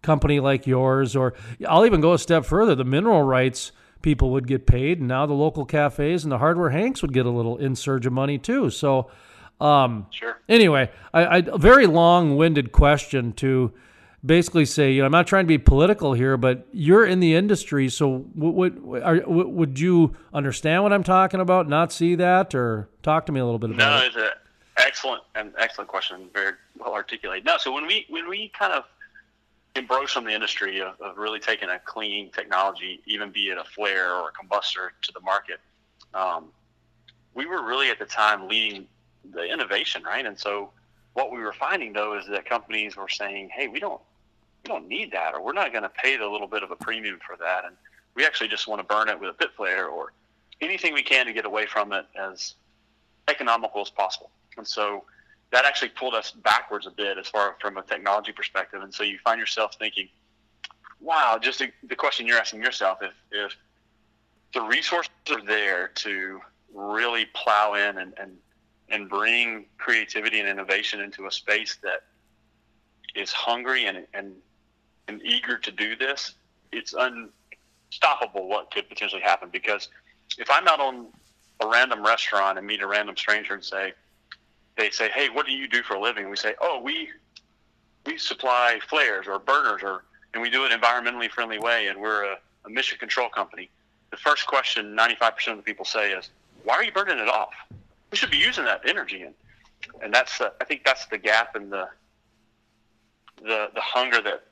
company 0.00 0.40
like 0.40 0.66
yours? 0.66 1.14
Or 1.14 1.34
I'll 1.68 1.84
even 1.84 2.00
go 2.00 2.14
a 2.14 2.18
step 2.18 2.46
further 2.46 2.74
the 2.74 2.82
mineral 2.82 3.24
rights 3.24 3.72
people 4.00 4.30
would 4.30 4.46
get 4.46 4.66
paid, 4.66 5.00
and 5.00 5.08
now 5.08 5.26
the 5.26 5.34
local 5.34 5.66
cafes 5.66 6.24
and 6.24 6.32
the 6.32 6.38
hardware 6.38 6.70
hanks 6.70 7.02
would 7.02 7.12
get 7.12 7.26
a 7.26 7.30
little 7.30 7.58
insurge 7.58 8.06
of 8.06 8.12
money 8.14 8.38
too. 8.38 8.70
So, 8.70 9.10
um, 9.60 10.06
sure. 10.10 10.40
Anyway, 10.48 10.90
I, 11.12 11.24
I, 11.24 11.36
a 11.38 11.58
very 11.58 11.86
long-winded 11.86 12.72
question 12.72 13.32
to 13.34 13.72
basically 14.24 14.64
say, 14.64 14.92
you 14.92 15.00
know, 15.00 15.06
I'm 15.06 15.12
not 15.12 15.26
trying 15.26 15.44
to 15.44 15.48
be 15.48 15.58
political 15.58 16.14
here, 16.14 16.36
but 16.36 16.66
you're 16.72 17.04
in 17.06 17.20
the 17.20 17.34
industry, 17.34 17.88
so 17.88 18.24
would 18.34 18.82
would, 18.82 19.26
would 19.26 19.78
you 19.78 20.16
understand 20.32 20.82
what 20.82 20.92
I'm 20.92 21.02
talking 21.04 21.40
about? 21.40 21.68
Not 21.68 21.92
see 21.92 22.14
that, 22.16 22.54
or 22.54 22.88
talk 23.02 23.26
to 23.26 23.32
me 23.32 23.40
a 23.40 23.44
little 23.44 23.58
bit 23.58 23.70
about 23.70 23.78
no, 23.78 23.96
it. 23.96 24.00
No, 24.00 24.06
it's 24.06 24.16
an 24.16 24.30
excellent 24.78 25.22
and 25.34 25.52
excellent 25.58 25.88
question, 25.88 26.28
very 26.32 26.52
well 26.78 26.94
articulated. 26.94 27.44
No, 27.44 27.58
so 27.58 27.72
when 27.72 27.86
we 27.86 28.06
when 28.08 28.28
we 28.28 28.50
kind 28.58 28.72
of 28.72 28.84
embrace 29.76 30.12
from 30.12 30.24
the 30.24 30.32
industry 30.32 30.80
of, 30.80 31.00
of 31.00 31.18
really 31.18 31.40
taking 31.40 31.68
a 31.68 31.78
clean 31.80 32.30
technology, 32.30 33.02
even 33.06 33.30
be 33.30 33.48
it 33.48 33.58
a 33.58 33.64
flare 33.64 34.14
or 34.14 34.30
a 34.30 34.32
combustor, 34.32 34.90
to 35.02 35.12
the 35.12 35.20
market, 35.20 35.60
um, 36.14 36.46
we 37.34 37.44
were 37.44 37.62
really 37.62 37.90
at 37.90 37.98
the 37.98 38.04
time 38.06 38.48
leading 38.48 38.86
the 39.32 39.44
innovation, 39.44 40.02
right? 40.02 40.24
And 40.24 40.38
so 40.38 40.70
what 41.14 41.32
we 41.32 41.38
were 41.38 41.52
finding 41.52 41.92
though 41.92 42.18
is 42.18 42.26
that 42.28 42.44
companies 42.44 42.96
were 42.96 43.08
saying, 43.08 43.50
"Hey, 43.50 43.68
we 43.68 43.80
don't 43.80 44.00
we 44.62 44.68
don't 44.68 44.88
need 44.88 45.12
that, 45.12 45.34
or 45.34 45.42
we're 45.42 45.52
not 45.52 45.72
going 45.72 45.82
to 45.82 45.90
pay 45.90 46.16
the 46.16 46.26
little 46.26 46.46
bit 46.46 46.62
of 46.62 46.70
a 46.70 46.76
premium 46.76 47.18
for 47.26 47.36
that, 47.36 47.64
and 47.64 47.76
we 48.14 48.24
actually 48.24 48.48
just 48.48 48.66
want 48.66 48.80
to 48.80 48.94
burn 48.94 49.08
it 49.08 49.18
with 49.18 49.30
a 49.30 49.34
pit 49.34 49.50
flare 49.56 49.88
or 49.88 50.12
anything 50.60 50.94
we 50.94 51.02
can 51.02 51.26
to 51.26 51.32
get 51.32 51.44
away 51.44 51.66
from 51.66 51.92
it 51.92 52.06
as 52.16 52.54
economical 53.28 53.80
as 53.80 53.90
possible." 53.90 54.30
And 54.56 54.66
so 54.66 55.04
that 55.50 55.64
actually 55.64 55.90
pulled 55.90 56.14
us 56.14 56.30
backwards 56.30 56.86
a 56.86 56.90
bit 56.90 57.18
as 57.18 57.28
far 57.28 57.56
from 57.60 57.76
a 57.76 57.82
technology 57.82 58.32
perspective. 58.32 58.82
And 58.82 58.92
so 58.92 59.02
you 59.02 59.18
find 59.22 59.38
yourself 59.38 59.74
thinking, 59.78 60.08
"Wow!" 61.00 61.38
Just 61.40 61.60
the, 61.60 61.70
the 61.84 61.96
question 61.96 62.26
you're 62.26 62.38
asking 62.38 62.62
yourself: 62.62 62.98
if 63.02 63.12
if 63.30 63.56
the 64.52 64.62
resources 64.62 65.10
are 65.30 65.44
there 65.44 65.88
to 65.88 66.40
really 66.72 67.26
plow 67.34 67.74
in 67.74 67.98
and, 67.98 68.14
and 68.18 68.36
and 68.88 69.08
bring 69.08 69.66
creativity 69.78 70.40
and 70.40 70.48
innovation 70.48 71.00
into 71.00 71.26
a 71.26 71.32
space 71.32 71.78
that 71.82 72.04
is 73.14 73.32
hungry 73.32 73.86
and 73.86 74.06
and 74.14 74.34
and 75.08 75.20
eager 75.22 75.58
to 75.58 75.70
do 75.70 75.96
this, 75.96 76.34
it's 76.72 76.94
unstoppable 76.94 78.48
what 78.48 78.70
could 78.70 78.88
potentially 78.88 79.20
happen. 79.20 79.48
Because 79.50 79.88
if 80.38 80.50
I'm 80.50 80.66
out 80.66 80.80
on 80.80 81.06
a 81.60 81.66
random 81.66 82.04
restaurant 82.04 82.58
and 82.58 82.66
meet 82.66 82.80
a 82.80 82.86
random 82.86 83.16
stranger 83.16 83.54
and 83.54 83.62
say, 83.62 83.92
they 84.76 84.90
say, 84.90 85.08
"Hey, 85.10 85.28
what 85.28 85.46
do 85.46 85.52
you 85.52 85.68
do 85.68 85.82
for 85.82 85.94
a 85.94 86.00
living?" 86.00 86.28
We 86.30 86.36
say, 86.36 86.54
"Oh, 86.60 86.80
we 86.80 87.10
we 88.06 88.18
supply 88.18 88.80
flares 88.88 89.26
or 89.26 89.38
burners, 89.38 89.82
or 89.82 90.04
and 90.32 90.42
we 90.42 90.50
do 90.50 90.64
it 90.64 90.72
environmentally 90.72 91.30
friendly 91.30 91.58
way, 91.58 91.86
and 91.86 92.00
we're 92.00 92.24
a, 92.24 92.38
a 92.64 92.70
mission 92.70 92.98
control 92.98 93.28
company." 93.28 93.70
The 94.10 94.16
first 94.16 94.46
question 94.46 94.96
95% 94.96 95.48
of 95.48 95.56
the 95.56 95.62
people 95.62 95.84
say 95.84 96.12
is, 96.12 96.30
"Why 96.64 96.74
are 96.74 96.84
you 96.84 96.92
burning 96.92 97.18
it 97.18 97.28
off? 97.28 97.54
We 98.14 98.18
should 98.18 98.30
be 98.30 98.36
using 98.36 98.64
that 98.66 98.82
energy." 98.86 99.22
And 99.22 99.34
and 100.00 100.14
that's 100.14 100.38
the, 100.38 100.52
I 100.60 100.64
think 100.64 100.82
that's 100.84 101.06
the 101.06 101.18
gap 101.18 101.56
in 101.56 101.68
the 101.68 101.88
the 103.42 103.70
the 103.74 103.80
hunger 103.80 104.22
that 104.22 104.44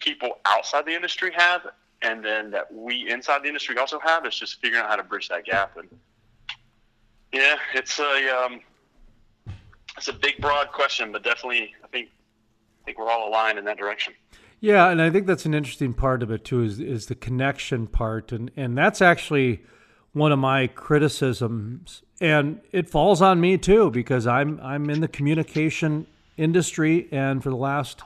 people 0.00 0.40
outside 0.44 0.86
the 0.86 0.94
industry 0.96 1.30
have, 1.36 1.68
and 2.02 2.24
then 2.24 2.50
that 2.50 2.66
we 2.74 3.08
inside 3.08 3.44
the 3.44 3.46
industry 3.46 3.78
also 3.78 4.00
have. 4.00 4.26
Is 4.26 4.36
just 4.36 4.60
figuring 4.60 4.82
out 4.82 4.90
how 4.90 4.96
to 4.96 5.04
bridge 5.04 5.28
that 5.28 5.44
gap. 5.44 5.76
And 5.76 5.88
yeah, 7.32 7.58
it's 7.74 8.00
a 8.00 8.44
um, 8.44 8.60
it's 9.96 10.08
a 10.08 10.12
big, 10.12 10.40
broad 10.40 10.72
question, 10.72 11.12
but 11.12 11.22
definitely, 11.22 11.72
I 11.84 11.86
think 11.86 12.08
I 12.08 12.84
think 12.86 12.98
we're 12.98 13.08
all 13.08 13.28
aligned 13.28 13.56
in 13.56 13.64
that 13.66 13.78
direction. 13.78 14.14
Yeah, 14.58 14.88
and 14.88 15.00
I 15.00 15.10
think 15.10 15.28
that's 15.28 15.46
an 15.46 15.54
interesting 15.54 15.94
part 15.94 16.24
of 16.24 16.32
it 16.32 16.44
too 16.44 16.64
is 16.64 16.80
is 16.80 17.06
the 17.06 17.14
connection 17.14 17.86
part, 17.86 18.32
and 18.32 18.50
and 18.56 18.76
that's 18.76 19.00
actually 19.00 19.62
one 20.12 20.32
of 20.32 20.38
my 20.38 20.66
criticisms, 20.66 22.02
and 22.20 22.60
it 22.72 22.90
falls 22.90 23.22
on 23.22 23.40
me 23.40 23.56
too 23.58 23.90
because 23.90 24.26
I'm 24.26 24.60
I'm 24.62 24.90
in 24.90 25.00
the 25.00 25.08
communication 25.08 26.06
industry, 26.36 27.08
and 27.12 27.42
for 27.42 27.50
the 27.50 27.56
last 27.56 28.02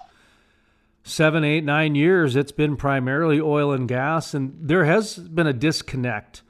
seven, 1.02 1.44
eight, 1.44 1.64
nine 1.64 1.94
years, 1.94 2.36
it's 2.36 2.52
been 2.52 2.76
primarily 2.76 3.40
oil 3.40 3.72
and 3.72 3.88
gas, 3.88 4.34
and 4.34 4.56
there 4.60 4.84
has 4.84 5.18
been 5.18 5.46
a 5.46 5.52
disconnect 5.52 6.42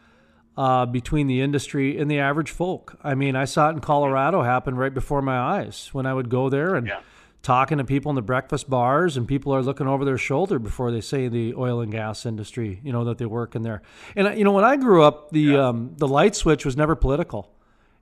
uh, 0.56 0.86
between 0.86 1.26
the 1.26 1.40
industry 1.40 1.98
and 1.98 2.10
the 2.10 2.18
average 2.18 2.50
folk. 2.50 2.96
I 3.02 3.14
mean, 3.14 3.36
I 3.36 3.44
saw 3.44 3.68
it 3.68 3.72
in 3.72 3.80
Colorado 3.80 4.42
happen 4.42 4.76
right 4.76 4.94
before 4.94 5.22
my 5.22 5.38
eyes 5.38 5.90
when 5.92 6.06
I 6.06 6.14
would 6.14 6.28
go 6.28 6.48
there 6.48 6.74
and 6.74 6.86
yeah. 6.86 7.00
Talking 7.44 7.78
to 7.78 7.84
people 7.84 8.10
in 8.10 8.16
the 8.16 8.22
breakfast 8.22 8.68
bars, 8.68 9.16
and 9.16 9.28
people 9.28 9.54
are 9.54 9.62
looking 9.62 9.86
over 9.86 10.04
their 10.04 10.18
shoulder 10.18 10.58
before 10.58 10.90
they 10.90 11.00
say 11.00 11.28
the 11.28 11.54
oil 11.54 11.80
and 11.80 11.92
gas 11.92 12.26
industry, 12.26 12.80
you 12.82 12.92
know, 12.92 13.04
that 13.04 13.18
they 13.18 13.26
work 13.26 13.54
in 13.54 13.62
there. 13.62 13.82
And 14.16 14.26
uh, 14.26 14.30
you 14.32 14.42
know, 14.42 14.52
when 14.52 14.64
I 14.64 14.76
grew 14.76 15.04
up, 15.04 15.30
the 15.30 15.40
yeah. 15.40 15.68
um, 15.68 15.92
the 15.96 16.08
light 16.08 16.34
switch 16.34 16.64
was 16.64 16.76
never 16.76 16.96
political, 16.96 17.52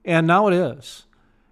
and 0.03 0.25
now 0.25 0.47
it 0.47 0.53
is. 0.53 1.05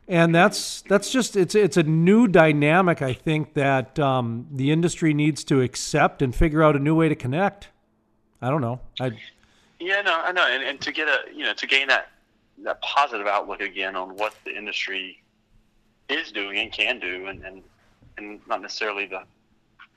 And 0.08 0.34
that's 0.34 0.82
that's 0.84 1.12
just 1.12 1.36
it's 1.36 1.54
it's 1.54 1.78
a 1.78 1.84
new 1.84 2.28
dynamic 2.28 3.02
I 3.02 3.14
think 3.14 3.54
that 3.54 4.00
um, 4.00 4.48
the 4.52 4.72
industry 4.72 5.14
needs 5.14 5.44
to 5.46 5.62
accept 5.62 6.22
and 6.22 6.34
figure 6.34 6.64
out 6.64 6.76
a 6.76 6.80
new 6.80 6.96
way 6.96 7.10
to 7.10 7.16
connect. 7.16 7.70
I 8.42 8.50
don't 8.50 8.62
know. 8.62 8.82
I 9.00 9.12
yeah, 9.80 10.02
no, 10.02 10.14
I 10.14 10.32
know, 10.32 10.46
and, 10.48 10.64
and 10.64 10.82
to 10.82 10.92
get 10.92 11.08
a 11.08 11.34
you 11.34 11.44
know 11.44 11.54
to 11.54 11.68
gain 11.68 11.88
that 11.88 12.10
that 12.64 12.82
positive 12.82 13.28
outlook 13.28 13.62
again 13.62 13.96
on 13.96 14.16
what 14.16 14.34
the 14.46 14.56
industry 14.56 15.22
is 16.10 16.32
doing 16.32 16.58
and 16.58 16.72
can 16.72 17.00
do, 17.00 17.28
and 17.28 17.44
and, 17.44 17.64
and 18.18 18.40
not 18.48 18.62
necessarily 18.62 19.06
the 19.06 19.24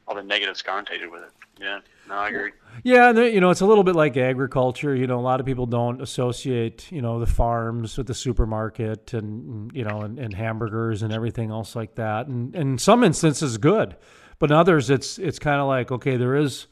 all 0.06 0.14
the 0.14 0.22
negatives 0.22 0.62
connotated 0.62 1.10
with 1.10 1.22
it. 1.22 1.30
Yeah, 1.58 1.80
no, 2.08 2.16
I 2.16 2.28
agree. 2.28 2.50
Yeah, 2.82 3.12
you 3.12 3.40
know, 3.40 3.50
it's 3.50 3.60
a 3.60 3.66
little 3.66 3.84
bit 3.84 3.94
like 3.94 4.16
agriculture. 4.16 4.94
You 4.94 5.06
know, 5.06 5.18
a 5.18 5.22
lot 5.22 5.40
of 5.40 5.46
people 5.46 5.66
don't 5.66 6.02
associate, 6.02 6.90
you 6.90 7.00
know, 7.00 7.20
the 7.20 7.26
farms 7.26 7.96
with 7.96 8.06
the 8.06 8.14
supermarket 8.14 9.14
and 9.14 9.72
you 9.72 9.84
know, 9.84 10.02
and, 10.02 10.18
and 10.18 10.34
hamburgers 10.34 11.02
and 11.02 11.12
everything 11.12 11.50
else 11.50 11.74
like 11.76 11.94
that. 11.94 12.26
And, 12.26 12.54
and 12.54 12.72
in 12.72 12.78
some 12.78 13.04
instances, 13.04 13.56
good, 13.56 13.96
but 14.38 14.50
in 14.50 14.56
others, 14.56 14.90
it's 14.90 15.18
it's 15.18 15.38
kind 15.38 15.60
of 15.60 15.68
like 15.68 15.90
okay, 15.90 16.16
there 16.16 16.36
is 16.36 16.66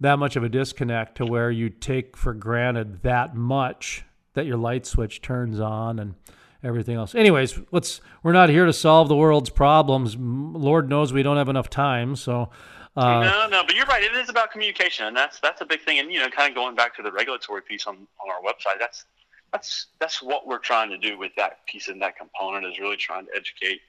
that 0.00 0.18
much 0.18 0.36
of 0.36 0.42
a 0.42 0.48
disconnect 0.48 1.16
to 1.16 1.26
where 1.26 1.50
you 1.50 1.68
take 1.68 2.16
for 2.16 2.34
granted 2.34 3.02
that 3.02 3.36
much 3.36 4.04
that 4.32 4.46
your 4.46 4.56
light 4.56 4.84
switch 4.84 5.22
turns 5.22 5.60
on 5.60 5.98
and 5.98 6.14
everything 6.64 6.96
else. 6.96 7.14
Anyways, 7.14 7.58
let's 7.70 8.00
we're 8.22 8.32
not 8.32 8.48
here 8.48 8.66
to 8.66 8.72
solve 8.72 9.08
the 9.08 9.16
world's 9.16 9.50
problems. 9.50 10.16
Lord 10.16 10.88
knows 10.88 11.12
we 11.12 11.22
don't 11.22 11.36
have 11.36 11.48
enough 11.48 11.70
time, 11.70 12.16
so 12.16 12.50
uh, 12.96 13.20
no, 13.20 13.48
no, 13.48 13.62
but 13.66 13.74
you're 13.74 13.86
right. 13.86 14.02
It 14.02 14.14
is 14.14 14.28
about 14.28 14.52
communication, 14.52 15.06
and 15.06 15.16
that's 15.16 15.40
that's 15.40 15.60
a 15.60 15.64
big 15.64 15.82
thing. 15.82 15.98
And 15.98 16.12
you 16.12 16.20
know, 16.20 16.28
kind 16.28 16.48
of 16.48 16.54
going 16.54 16.74
back 16.74 16.94
to 16.96 17.02
the 17.02 17.12
regulatory 17.12 17.62
piece 17.62 17.86
on 17.86 17.96
on 17.96 18.30
our 18.30 18.40
website, 18.42 18.78
that's 18.78 19.04
that's 19.52 19.86
that's 20.00 20.22
what 20.22 20.46
we're 20.46 20.58
trying 20.58 20.90
to 20.90 20.98
do 20.98 21.18
with 21.18 21.32
that 21.36 21.66
piece 21.66 21.88
and 21.88 22.00
that 22.02 22.16
component 22.16 22.66
is 22.66 22.78
really 22.78 22.96
trying 22.96 23.26
to 23.26 23.32
educate, 23.36 23.80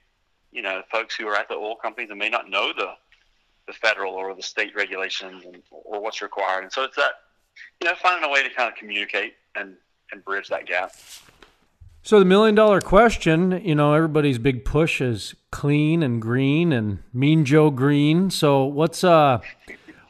you 0.52 0.62
know, 0.62 0.82
folks 0.92 1.16
who 1.16 1.28
are 1.28 1.36
at 1.36 1.48
the 1.50 1.56
oil 1.56 1.76
companies 1.76 2.10
and 2.10 2.20
may 2.20 2.30
not 2.30 2.50
know 2.50 2.72
the 2.76 2.94
the 3.68 3.74
federal 3.74 4.14
or 4.14 4.34
the 4.36 4.44
state 4.44 4.76
regulations 4.76 5.44
and, 5.46 5.62
or 5.72 6.02
what's 6.02 6.22
required. 6.22 6.64
And 6.64 6.72
so 6.72 6.84
it's 6.84 6.96
that, 6.96 7.14
you 7.82 7.88
know, 7.88 7.96
finding 8.02 8.30
a 8.30 8.32
way 8.32 8.44
to 8.44 8.50
kind 8.54 8.72
of 8.72 8.78
communicate 8.78 9.34
and, 9.56 9.76
and 10.12 10.24
bridge 10.24 10.48
that 10.50 10.68
gap. 10.68 10.94
So 12.06 12.20
the 12.20 12.26
million 12.26 12.54
dollar 12.54 12.82
question, 12.82 13.64
you 13.66 13.74
know, 13.74 13.96
everybody's 13.96 14.38
big 14.38 14.64
push 14.64 15.02
is 15.02 15.34
clean 15.50 16.04
and 16.04 16.22
green 16.22 16.72
and 16.72 17.00
Mean 17.12 17.46
Joe 17.46 17.72
Green. 17.72 18.30
So 18.30 18.66
what's 18.66 19.04
uh, 19.04 19.40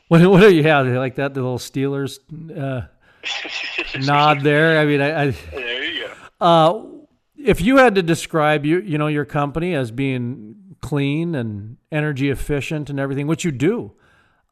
what 0.09 0.21
what 0.29 0.41
do 0.41 0.53
you 0.53 0.63
have 0.63 0.87
like 0.87 1.15
that? 1.15 1.33
The 1.33 1.41
little 1.41 1.57
Steelers 1.57 2.19
uh, 2.51 2.87
nod 4.05 4.41
there. 4.41 4.77
I 4.77 4.85
mean, 4.85 4.99
I, 4.99 5.21
I 5.21 5.29
there 5.51 5.83
you 5.85 6.07
go. 6.07 6.45
Uh, 6.45 6.85
if 7.37 7.61
you 7.61 7.77
had 7.77 7.95
to 7.95 8.03
describe 8.03 8.65
you 8.65 8.81
you 8.81 8.97
know 8.97 9.07
your 9.07 9.23
company 9.23 9.73
as 9.73 9.89
being 9.89 10.75
clean 10.81 11.33
and 11.33 11.77
energy 11.93 12.29
efficient 12.29 12.89
and 12.89 12.99
everything, 12.99 13.25
which 13.25 13.45
you 13.45 13.53
do. 13.53 13.93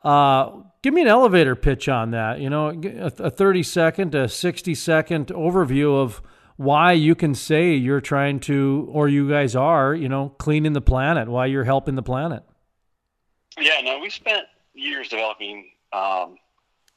Uh, 0.02 0.50
give 0.82 0.94
me 0.94 1.02
an 1.02 1.08
elevator 1.10 1.58
pitch 1.58 1.90
on 1.90 2.12
that. 2.12 2.40
You 2.40 2.50
know, 2.50 2.70
a, 2.70 3.12
a 3.26 3.30
30 3.30 3.64
second, 3.64 4.16
a 4.16 4.30
60 4.30 4.76
second 4.76 5.28
overview 5.28 6.02
of 6.02 6.22
why 6.56 6.92
you 6.94 7.16
can 7.16 7.34
say 7.36 7.74
you're 7.74 8.02
trying 8.02 8.40
to, 8.42 8.88
or 8.92 9.08
you 9.08 9.30
guys 9.30 9.56
are, 9.56 9.94
you 9.96 10.10
know, 10.10 10.30
cleaning 10.38 10.74
the 10.74 10.82
planet, 10.82 11.28
why 11.28 11.46
you're 11.48 11.64
helping 11.64 11.96
the 11.96 12.04
planet. 12.04 12.44
Yeah, 13.60 13.82
no, 13.84 14.00
we 14.00 14.10
spent 14.10 14.46
years 14.74 15.10
developing 15.10 15.70
um, 15.92 16.38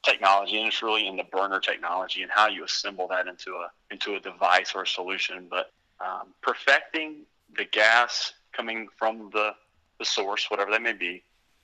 technology, 0.03 0.59
and 0.59 0.69
it's 0.69 0.83
really 0.83 1.07
in 1.07 1.16
the 1.16 1.25
burner 1.25 1.61
technology 1.61 2.23
and 2.23 2.31
how 2.31 2.49
you 2.49 2.64
assemble 2.64 3.09
that 3.09 3.27
into 3.27 3.53
a 3.53 3.71
into 3.90 4.14
a 4.14 4.21
device 4.21 4.73
or 4.75 4.83
a 4.83 4.87
solution. 4.87 5.47
But 5.51 5.73
um, 6.01 6.35
perfecting 6.42 7.27
the 7.57 7.64
gas 7.64 8.33
coming 8.53 8.88
from 8.97 9.31
the, 9.33 9.51
the 9.99 10.05
source, 10.05 10.51
whatever 10.51 10.71
that 10.71 10.83
may 10.83 10.92
be, 10.92 11.23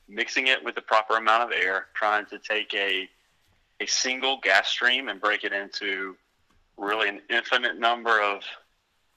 mixing 0.08 0.46
it 0.48 0.62
with 0.62 0.74
the 0.74 0.82
proper 0.82 1.16
amount 1.16 1.42
of 1.42 1.50
air, 1.52 1.86
trying 1.94 2.26
to 2.26 2.38
take 2.38 2.72
a, 2.74 3.08
a 3.80 3.86
single 3.86 4.38
gas 4.42 4.68
stream 4.68 5.08
and 5.08 5.20
break 5.20 5.44
it 5.44 5.52
into 5.52 6.16
really 6.76 7.08
an 7.08 7.20
infinite 7.30 7.78
number 7.78 8.20
of, 8.22 8.42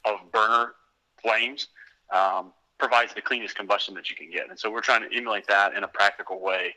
of 0.06 0.20
burner 0.32 0.74
flames 1.22 1.68
um, 2.14 2.54
provides 2.78 3.14
the 3.14 3.22
cleanest 3.22 3.56
combustion 3.56 3.94
that 3.96 4.10
you 4.10 4.16
can 4.16 4.30
get. 4.30 4.50
And 4.50 4.60
so 4.60 4.70
we're 4.70 4.82
trying 4.82 5.10
to 5.10 5.16
emulate 5.16 5.48
that 5.48 5.74
in 5.74 5.84
a 5.84 5.88
practical 5.88 6.42
way, 6.42 6.76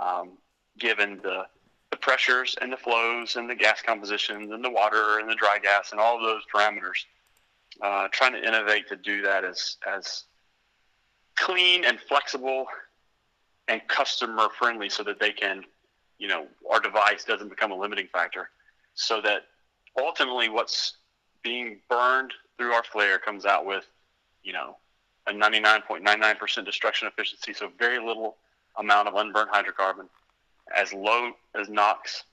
um, 0.00 0.38
given 0.78 1.20
the, 1.22 1.46
the 1.90 1.96
pressures 1.96 2.56
and 2.60 2.72
the 2.72 2.76
flows 2.76 3.36
and 3.36 3.48
the 3.48 3.54
gas 3.54 3.82
compositions 3.82 4.50
and 4.50 4.64
the 4.64 4.70
water 4.70 5.18
and 5.18 5.30
the 5.30 5.34
dry 5.34 5.58
gas 5.58 5.92
and 5.92 6.00
all 6.00 6.20
those 6.20 6.42
parameters 6.52 7.04
uh, 7.82 8.08
trying 8.10 8.32
to 8.32 8.42
innovate 8.46 8.88
to 8.88 8.96
do 8.96 9.22
that 9.22 9.44
as 9.44 9.76
as 9.86 10.24
clean 11.36 11.84
and 11.84 12.00
flexible 12.00 12.64
and 13.68 13.86
customer 13.88 14.48
friendly, 14.58 14.88
so 14.88 15.02
that 15.02 15.20
they 15.20 15.32
can, 15.32 15.62
you 16.18 16.28
know, 16.28 16.46
our 16.70 16.80
device 16.80 17.24
doesn't 17.24 17.48
become 17.48 17.72
a 17.72 17.76
limiting 17.76 18.06
factor, 18.06 18.48
so 18.94 19.20
that 19.20 19.42
ultimately 19.98 20.48
what's 20.48 20.96
being 21.42 21.78
burned 21.88 22.32
through 22.58 22.72
our 22.72 22.82
flare 22.82 23.18
comes 23.18 23.46
out 23.46 23.66
with, 23.66 23.84
you 24.42 24.52
know, 24.52 24.76
a 25.26 25.32
99.99% 25.32 26.64
destruction 26.64 27.08
efficiency, 27.08 27.52
so 27.52 27.70
very 27.78 27.98
little 27.98 28.36
amount 28.76 29.08
of 29.08 29.14
unburned 29.14 29.50
hydrocarbon, 29.50 30.08
as 30.76 30.92
low 30.92 31.32
as 31.58 31.68
NOx 31.68 32.24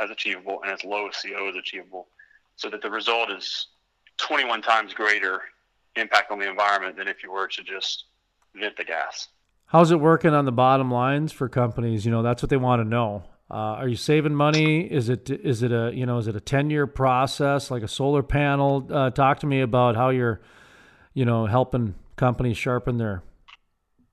as 0.00 0.10
achievable, 0.10 0.60
and 0.62 0.72
as 0.72 0.84
low 0.84 1.08
as 1.08 1.16
CO 1.16 1.48
as 1.48 1.56
achievable, 1.56 2.08
so 2.56 2.70
that 2.70 2.82
the 2.82 2.90
result 2.90 3.30
is 3.30 3.68
21 4.18 4.62
times 4.62 4.94
greater 4.94 5.42
impact 5.96 6.30
on 6.30 6.38
the 6.38 6.48
environment 6.48 6.96
than 6.96 7.08
if 7.08 7.22
you 7.22 7.30
were 7.30 7.46
to 7.46 7.62
just 7.62 8.04
vent 8.54 8.76
the 8.76 8.84
gas. 8.84 9.28
How's 9.66 9.90
it 9.90 10.00
working 10.00 10.34
on 10.34 10.44
the 10.44 10.52
bottom 10.52 10.90
lines 10.90 11.32
for 11.32 11.48
companies? 11.48 12.04
You 12.04 12.12
know, 12.12 12.22
that's 12.22 12.42
what 12.42 12.50
they 12.50 12.56
want 12.56 12.80
to 12.80 12.84
know. 12.88 13.24
Uh, 13.52 13.76
are 13.76 13.88
you 13.88 13.96
saving 13.96 14.34
money? 14.34 14.80
Is 14.80 15.10
it 15.10 15.28
is 15.28 15.62
it 15.62 15.72
a 15.72 15.92
you 15.94 16.06
know 16.06 16.16
is 16.16 16.26
it 16.26 16.34
a 16.34 16.40
ten 16.40 16.70
year 16.70 16.86
process 16.86 17.70
like 17.70 17.82
a 17.82 17.88
solar 17.88 18.22
panel? 18.22 18.88
Uh, 18.90 19.10
talk 19.10 19.40
to 19.40 19.46
me 19.46 19.60
about 19.60 19.94
how 19.94 20.08
you're, 20.08 20.40
you 21.12 21.26
know, 21.26 21.44
helping 21.44 21.94
companies 22.16 22.56
sharpen 22.56 22.96
their 22.96 23.22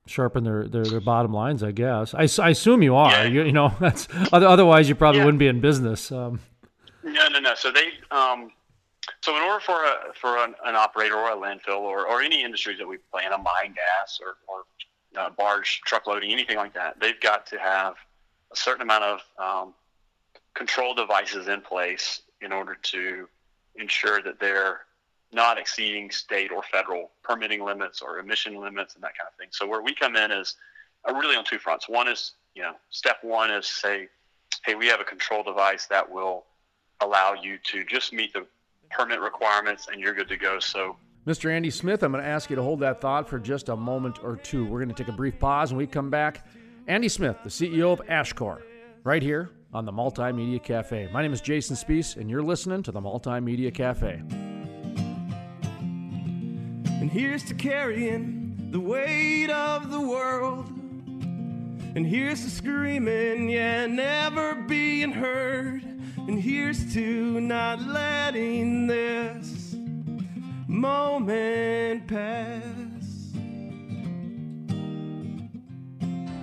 sharpen 0.08 0.44
their, 0.44 0.68
their, 0.68 0.84
their 0.84 1.00
bottom 1.00 1.32
lines. 1.32 1.64
I 1.64 1.72
guess 1.72 2.14
I, 2.14 2.28
I 2.44 2.50
assume 2.50 2.82
you 2.84 2.96
are. 2.96 3.12
Yeah. 3.12 3.24
You, 3.24 3.44
you 3.44 3.52
know, 3.54 3.74
that's 3.80 4.10
otherwise 4.34 4.90
you 4.90 4.96
probably 4.96 5.20
yeah. 5.20 5.26
wouldn't 5.26 5.40
be 5.40 5.48
in 5.48 5.62
business. 5.62 6.12
Um, 6.12 6.42
no, 7.04 7.30
no, 7.30 7.40
no. 7.40 7.56
So 7.56 7.72
they 7.72 7.92
um, 8.12 8.52
so 9.22 9.36
in 9.38 9.42
order 9.42 9.62
for 9.62 9.86
a, 9.86 10.14
for 10.20 10.38
an, 10.38 10.54
an 10.66 10.76
operator 10.76 11.16
or 11.16 11.32
a 11.32 11.36
landfill 11.36 11.80
or, 11.80 12.08
or 12.08 12.22
any 12.22 12.44
industries 12.44 12.78
that 12.80 12.88
we 12.88 12.98
plan 13.12 13.32
on 13.32 13.40
a 13.40 13.44
mine 13.44 13.74
gas 13.74 14.20
or, 14.22 14.36
or 14.48 14.64
uh, 15.18 15.30
barge 15.30 15.82
truck 15.86 16.08
loading, 16.08 16.32
anything 16.32 16.58
like 16.58 16.74
that, 16.74 17.00
they've 17.00 17.20
got 17.22 17.46
to 17.48 17.58
have 17.58 17.96
a 18.52 18.56
certain 18.56 18.82
amount 18.82 19.04
of 19.04 19.20
um, 19.38 19.74
control 20.54 20.94
devices 20.94 21.48
in 21.48 21.62
place 21.62 22.22
in 22.42 22.52
order 22.52 22.76
to 22.82 23.28
ensure 23.76 24.22
that 24.22 24.40
they're 24.40 24.82
not 25.32 25.58
exceeding 25.58 26.10
state 26.10 26.52
or 26.52 26.64
federal 26.64 27.12
permitting 27.24 27.64
limits 27.64 28.02
or 28.02 28.20
emission 28.20 28.60
limits 28.60 28.96
and 28.96 29.04
that 29.04 29.18
kind 29.18 29.28
of 29.28 29.38
thing. 29.38 29.48
So 29.52 29.68
where 29.68 29.82
we 29.82 29.94
come 29.94 30.16
in 30.16 30.32
is 30.32 30.56
uh, 31.08 31.14
really 31.14 31.36
on 31.36 31.46
two 31.46 31.60
fronts. 31.60 31.88
One 31.88 32.08
is, 32.08 32.34
you 32.56 32.64
know, 32.64 32.74
step 32.90 33.18
one 33.22 33.52
is 33.52 33.68
say, 33.68 34.08
hey, 34.66 34.76
we 34.76 34.88
have 34.88 35.00
a 35.00 35.04
control 35.04 35.44
device 35.44 35.86
that 35.88 36.10
will 36.10 36.46
allow 37.02 37.34
you 37.34 37.58
to 37.64 37.86
just 37.86 38.12
meet 38.12 38.34
the 38.34 38.46
permit 38.90 39.20
requirements 39.20 39.88
and 39.92 40.02
you're 40.02 40.14
good 40.14 40.28
to 40.30 40.38
go. 40.38 40.60
So 40.60 40.98
Mr. 41.28 41.52
Andy 41.52 41.70
Smith, 41.70 42.02
I'm 42.02 42.12
going 42.12 42.24
to 42.24 42.30
ask 42.30 42.50
you 42.50 42.56
to 42.56 42.64
hold 42.64 42.80
that 42.80 43.02
thought 43.02 43.30
for 43.30 43.38
just 43.38 43.70
a 43.70 43.76
moment 43.76 44.24
or 44.24 44.36
two. 44.36 44.66
We're 44.66 44.80
going 44.80 44.90
to 44.90 44.96
take 44.96 45.14
a 45.14 45.16
brief 45.16 45.38
pause 45.38 45.72
and 45.72 45.78
we 45.78 45.86
come 45.86 46.10
back. 46.10 46.46
Andy 46.90 47.08
Smith, 47.08 47.38
the 47.44 47.50
CEO 47.52 47.94
of 47.94 48.02
Ashcor, 48.08 48.64
right 49.04 49.22
here 49.22 49.52
on 49.76 49.86
the 49.86 49.92
Multimedia 49.92 50.62
Cafe. 50.62 51.08
My 51.14 51.22
name 51.22 51.32
is 51.32 51.40
Jason 51.40 51.76
Spiess, 51.76 52.18
and 52.18 52.32
you're 52.32 52.42
listening 52.42 52.82
to 52.82 52.92
the 52.92 53.00
Multimedia 53.00 53.72
Cafe. 53.72 54.24
And 57.00 57.12
here's 57.12 57.44
to 57.44 57.54
carrying 57.54 58.72
the 58.72 58.80
weight 58.80 59.52
of 59.52 59.92
the 59.92 60.02
world. 60.02 60.66
And 61.96 62.08
here's 62.08 62.44
to 62.46 62.50
screaming, 62.50 63.50
yeah, 63.50 63.86
never 63.86 64.56
being 64.56 65.12
heard. 65.12 65.84
And 65.84 66.42
here's 66.42 66.92
to 66.96 67.40
not 67.40 67.84
letting 67.84 68.88
this 68.88 69.76
moment 70.68 72.08
pass. 72.08 72.89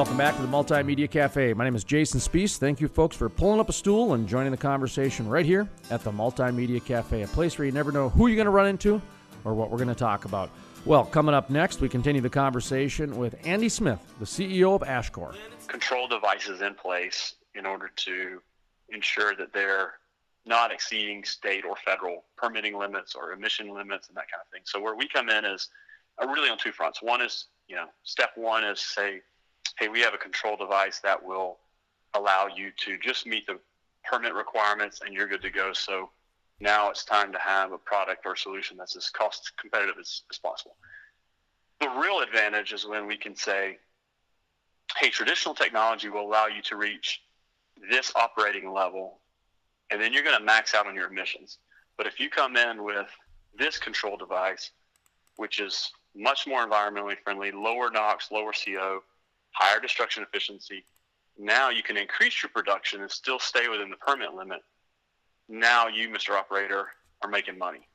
Welcome 0.00 0.16
back 0.16 0.34
to 0.36 0.40
the 0.40 0.48
Multimedia 0.48 1.10
Cafe. 1.10 1.52
My 1.52 1.62
name 1.62 1.76
is 1.76 1.84
Jason 1.84 2.20
Spiess. 2.20 2.56
Thank 2.56 2.80
you, 2.80 2.88
folks, 2.88 3.14
for 3.14 3.28
pulling 3.28 3.60
up 3.60 3.68
a 3.68 3.72
stool 3.74 4.14
and 4.14 4.26
joining 4.26 4.50
the 4.50 4.56
conversation 4.56 5.28
right 5.28 5.44
here 5.44 5.68
at 5.90 6.02
the 6.02 6.10
Multimedia 6.10 6.82
Cafe, 6.82 7.20
a 7.20 7.26
place 7.26 7.58
where 7.58 7.66
you 7.66 7.72
never 7.72 7.92
know 7.92 8.08
who 8.08 8.26
you're 8.26 8.36
going 8.36 8.46
to 8.46 8.50
run 8.50 8.66
into 8.66 9.02
or 9.44 9.52
what 9.52 9.70
we're 9.70 9.76
going 9.76 9.88
to 9.88 9.94
talk 9.94 10.24
about. 10.24 10.48
Well, 10.86 11.04
coming 11.04 11.34
up 11.34 11.50
next, 11.50 11.82
we 11.82 11.90
continue 11.90 12.22
the 12.22 12.30
conversation 12.30 13.18
with 13.18 13.36
Andy 13.44 13.68
Smith, 13.68 14.00
the 14.18 14.24
CEO 14.24 14.74
of 14.74 14.80
Ashcor. 14.80 15.36
Control 15.66 16.08
devices 16.08 16.62
in 16.62 16.72
place 16.72 17.34
in 17.54 17.66
order 17.66 17.90
to 17.96 18.40
ensure 18.88 19.36
that 19.36 19.52
they're 19.52 19.92
not 20.46 20.72
exceeding 20.72 21.24
state 21.24 21.66
or 21.66 21.76
federal 21.84 22.24
permitting 22.38 22.78
limits 22.78 23.14
or 23.14 23.32
emission 23.32 23.68
limits 23.68 24.08
and 24.08 24.16
that 24.16 24.30
kind 24.30 24.40
of 24.40 24.50
thing. 24.50 24.62
So 24.64 24.80
where 24.80 24.96
we 24.96 25.06
come 25.06 25.28
in 25.28 25.44
is 25.44 25.68
uh, 26.22 26.26
really 26.26 26.48
on 26.48 26.56
two 26.56 26.72
fronts. 26.72 27.02
One 27.02 27.20
is, 27.20 27.48
you 27.68 27.76
know, 27.76 27.88
step 28.02 28.30
one 28.36 28.64
is 28.64 28.80
say, 28.80 29.20
hey, 29.80 29.88
we 29.88 30.00
have 30.00 30.12
a 30.12 30.18
control 30.18 30.56
device 30.56 31.00
that 31.00 31.24
will 31.24 31.58
allow 32.14 32.46
you 32.54 32.70
to 32.76 32.98
just 32.98 33.26
meet 33.26 33.46
the 33.46 33.58
permit 34.04 34.34
requirements 34.34 35.00
and 35.04 35.14
you're 35.14 35.26
good 35.26 35.40
to 35.40 35.50
go. 35.50 35.72
So 35.72 36.10
now 36.60 36.90
it's 36.90 37.04
time 37.04 37.32
to 37.32 37.38
have 37.38 37.72
a 37.72 37.78
product 37.78 38.26
or 38.26 38.36
solution 38.36 38.76
that's 38.76 38.94
as 38.94 39.08
cost 39.08 39.52
competitive 39.58 39.94
as, 39.98 40.22
as 40.30 40.38
possible. 40.38 40.76
The 41.80 41.88
real 41.88 42.20
advantage 42.20 42.74
is 42.74 42.86
when 42.86 43.06
we 43.06 43.16
can 43.16 43.34
say, 43.34 43.78
hey, 44.98 45.08
traditional 45.08 45.54
technology 45.54 46.10
will 46.10 46.26
allow 46.26 46.46
you 46.46 46.60
to 46.62 46.76
reach 46.76 47.22
this 47.90 48.12
operating 48.14 48.70
level, 48.70 49.20
and 49.90 49.98
then 50.00 50.12
you're 50.12 50.22
going 50.22 50.38
to 50.38 50.44
max 50.44 50.74
out 50.74 50.86
on 50.86 50.94
your 50.94 51.08
emissions. 51.08 51.56
But 51.96 52.06
if 52.06 52.20
you 52.20 52.28
come 52.28 52.58
in 52.58 52.84
with 52.84 53.08
this 53.58 53.78
control 53.78 54.18
device, 54.18 54.72
which 55.36 55.58
is 55.58 55.90
much 56.14 56.46
more 56.46 56.66
environmentally 56.66 57.16
friendly, 57.24 57.50
lower 57.50 57.90
NOx, 57.90 58.30
lower 58.30 58.52
CO, 58.52 59.02
higher 59.52 59.80
destruction 59.80 60.22
efficiency. 60.22 60.84
Now 61.38 61.70
you 61.70 61.82
can 61.82 61.96
increase 61.96 62.42
your 62.42 62.50
production 62.50 63.02
and 63.02 63.10
still 63.10 63.38
stay 63.38 63.68
within 63.68 63.90
the 63.90 63.96
permit 63.96 64.34
limit. 64.34 64.60
Now 65.48 65.88
you, 65.88 66.08
Mr. 66.08 66.30
Operator, 66.30 66.88
are 67.22 67.30
making 67.30 67.58
money. 67.58 67.88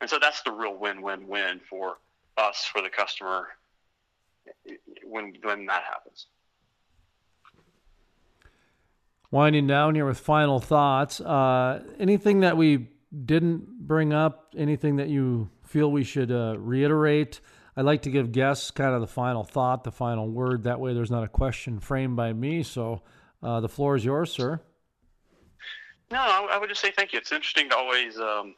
And 0.00 0.10
so 0.10 0.18
that's 0.20 0.42
the 0.42 0.50
real 0.50 0.76
win-win-win 0.76 1.60
for 1.68 1.98
us, 2.36 2.64
for 2.64 2.82
the 2.82 2.90
customer, 2.90 3.48
when 5.04 5.34
when 5.42 5.66
that 5.66 5.84
happens. 5.84 6.26
Winding 9.30 9.66
down 9.66 9.94
here 9.94 10.06
with 10.06 10.20
final 10.20 10.60
thoughts. 10.60 11.20
Uh, 11.20 11.82
anything 11.98 12.40
that 12.40 12.56
we 12.56 12.88
didn't 13.24 13.86
bring 13.86 14.12
up? 14.12 14.54
Anything 14.56 14.96
that 14.96 15.08
you 15.08 15.50
feel 15.64 15.90
we 15.90 16.04
should 16.04 16.30
uh, 16.30 16.56
reiterate? 16.58 17.40
I 17.76 17.82
like 17.82 18.02
to 18.02 18.10
give 18.10 18.32
guests 18.32 18.70
kind 18.70 18.94
of 18.94 19.02
the 19.02 19.06
final 19.06 19.44
thought, 19.44 19.84
the 19.84 19.92
final 19.92 20.28
word. 20.28 20.64
That 20.64 20.80
way, 20.80 20.94
there's 20.94 21.10
not 21.10 21.24
a 21.24 21.28
question 21.28 21.78
framed 21.78 22.16
by 22.16 22.32
me. 22.32 22.62
So, 22.62 23.02
uh, 23.42 23.60
the 23.60 23.68
floor 23.68 23.96
is 23.96 24.04
yours, 24.04 24.32
sir. 24.32 24.60
No, 26.10 26.18
I 26.18 26.56
would 26.58 26.68
just 26.68 26.80
say 26.80 26.90
thank 26.90 27.12
you. 27.12 27.18
It's 27.18 27.32
interesting 27.32 27.68
to 27.70 27.76
always. 27.76 28.18
Um, 28.18 28.54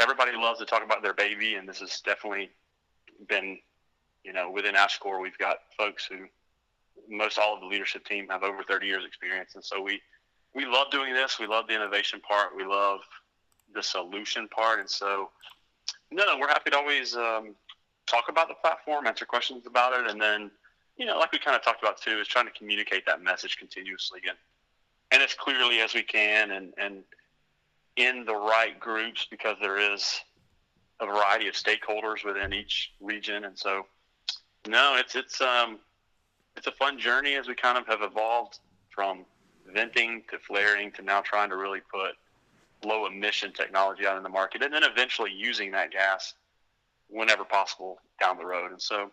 everybody 0.00 0.32
loves 0.32 0.58
to 0.58 0.64
talk 0.64 0.82
about 0.82 1.02
their 1.02 1.14
baby, 1.14 1.54
and 1.54 1.68
this 1.68 1.78
has 1.80 2.00
definitely 2.00 2.50
been, 3.28 3.58
you 4.24 4.32
know, 4.32 4.50
within 4.50 4.74
Ashcor, 4.74 5.20
we've 5.20 5.38
got 5.38 5.58
folks 5.76 6.06
who 6.06 6.26
most 7.08 7.38
all 7.38 7.54
of 7.54 7.60
the 7.60 7.66
leadership 7.66 8.04
team 8.04 8.28
have 8.30 8.42
over 8.42 8.62
30 8.62 8.86
years 8.86 9.04
experience, 9.04 9.54
and 9.54 9.64
so 9.64 9.80
we 9.80 10.00
we 10.54 10.66
love 10.66 10.90
doing 10.90 11.14
this. 11.14 11.38
We 11.38 11.46
love 11.46 11.66
the 11.68 11.74
innovation 11.74 12.20
part. 12.20 12.56
We 12.56 12.64
love 12.64 13.00
the 13.72 13.82
solution 13.82 14.48
part, 14.48 14.80
and 14.80 14.90
so 14.90 15.30
no 16.10 16.24
no, 16.24 16.38
we're 16.38 16.48
happy 16.48 16.70
to 16.70 16.76
always 16.76 17.14
um, 17.14 17.54
talk 18.10 18.28
about 18.28 18.48
the 18.48 18.54
platform, 18.54 19.06
answer 19.06 19.24
questions 19.24 19.66
about 19.66 19.98
it, 19.98 20.10
and 20.10 20.20
then, 20.20 20.50
you 20.96 21.06
know, 21.06 21.18
like 21.18 21.32
we 21.32 21.38
kind 21.38 21.56
of 21.56 21.62
talked 21.62 21.82
about 21.82 22.00
too, 22.00 22.18
is 22.18 22.26
trying 22.26 22.46
to 22.46 22.52
communicate 22.52 23.06
that 23.06 23.22
message 23.22 23.56
continuously 23.56 24.20
and 24.28 24.36
and 25.12 25.22
as 25.22 25.34
clearly 25.34 25.80
as 25.80 25.94
we 25.94 26.02
can, 26.02 26.52
and 26.52 26.72
and 26.78 27.02
in 27.96 28.24
the 28.24 28.34
right 28.34 28.78
groups 28.78 29.26
because 29.30 29.56
there 29.60 29.78
is 29.92 30.20
a 31.00 31.06
variety 31.06 31.48
of 31.48 31.54
stakeholders 31.54 32.24
within 32.24 32.52
each 32.52 32.92
region, 33.00 33.44
and 33.44 33.58
so 33.58 33.86
no, 34.68 34.96
it's 34.96 35.14
it's 35.14 35.40
um 35.40 35.78
it's 36.56 36.66
a 36.66 36.72
fun 36.72 36.98
journey 36.98 37.34
as 37.34 37.48
we 37.48 37.54
kind 37.54 37.78
of 37.78 37.86
have 37.86 38.02
evolved 38.02 38.58
from 38.94 39.24
venting 39.72 40.22
to 40.30 40.38
flaring 40.38 40.90
to 40.92 41.02
now 41.02 41.20
trying 41.20 41.48
to 41.48 41.56
really 41.56 41.80
put 41.92 42.12
low 42.84 43.06
emission 43.06 43.52
technology 43.52 44.06
out 44.06 44.16
in 44.16 44.22
the 44.22 44.28
market 44.28 44.62
and 44.62 44.72
then 44.72 44.82
eventually 44.82 45.30
using 45.30 45.70
that 45.70 45.90
gas 45.90 46.34
whenever 47.10 47.44
possible 47.44 47.98
down 48.20 48.38
the 48.38 48.44
road. 48.44 48.70
And 48.70 48.80
so, 48.80 49.10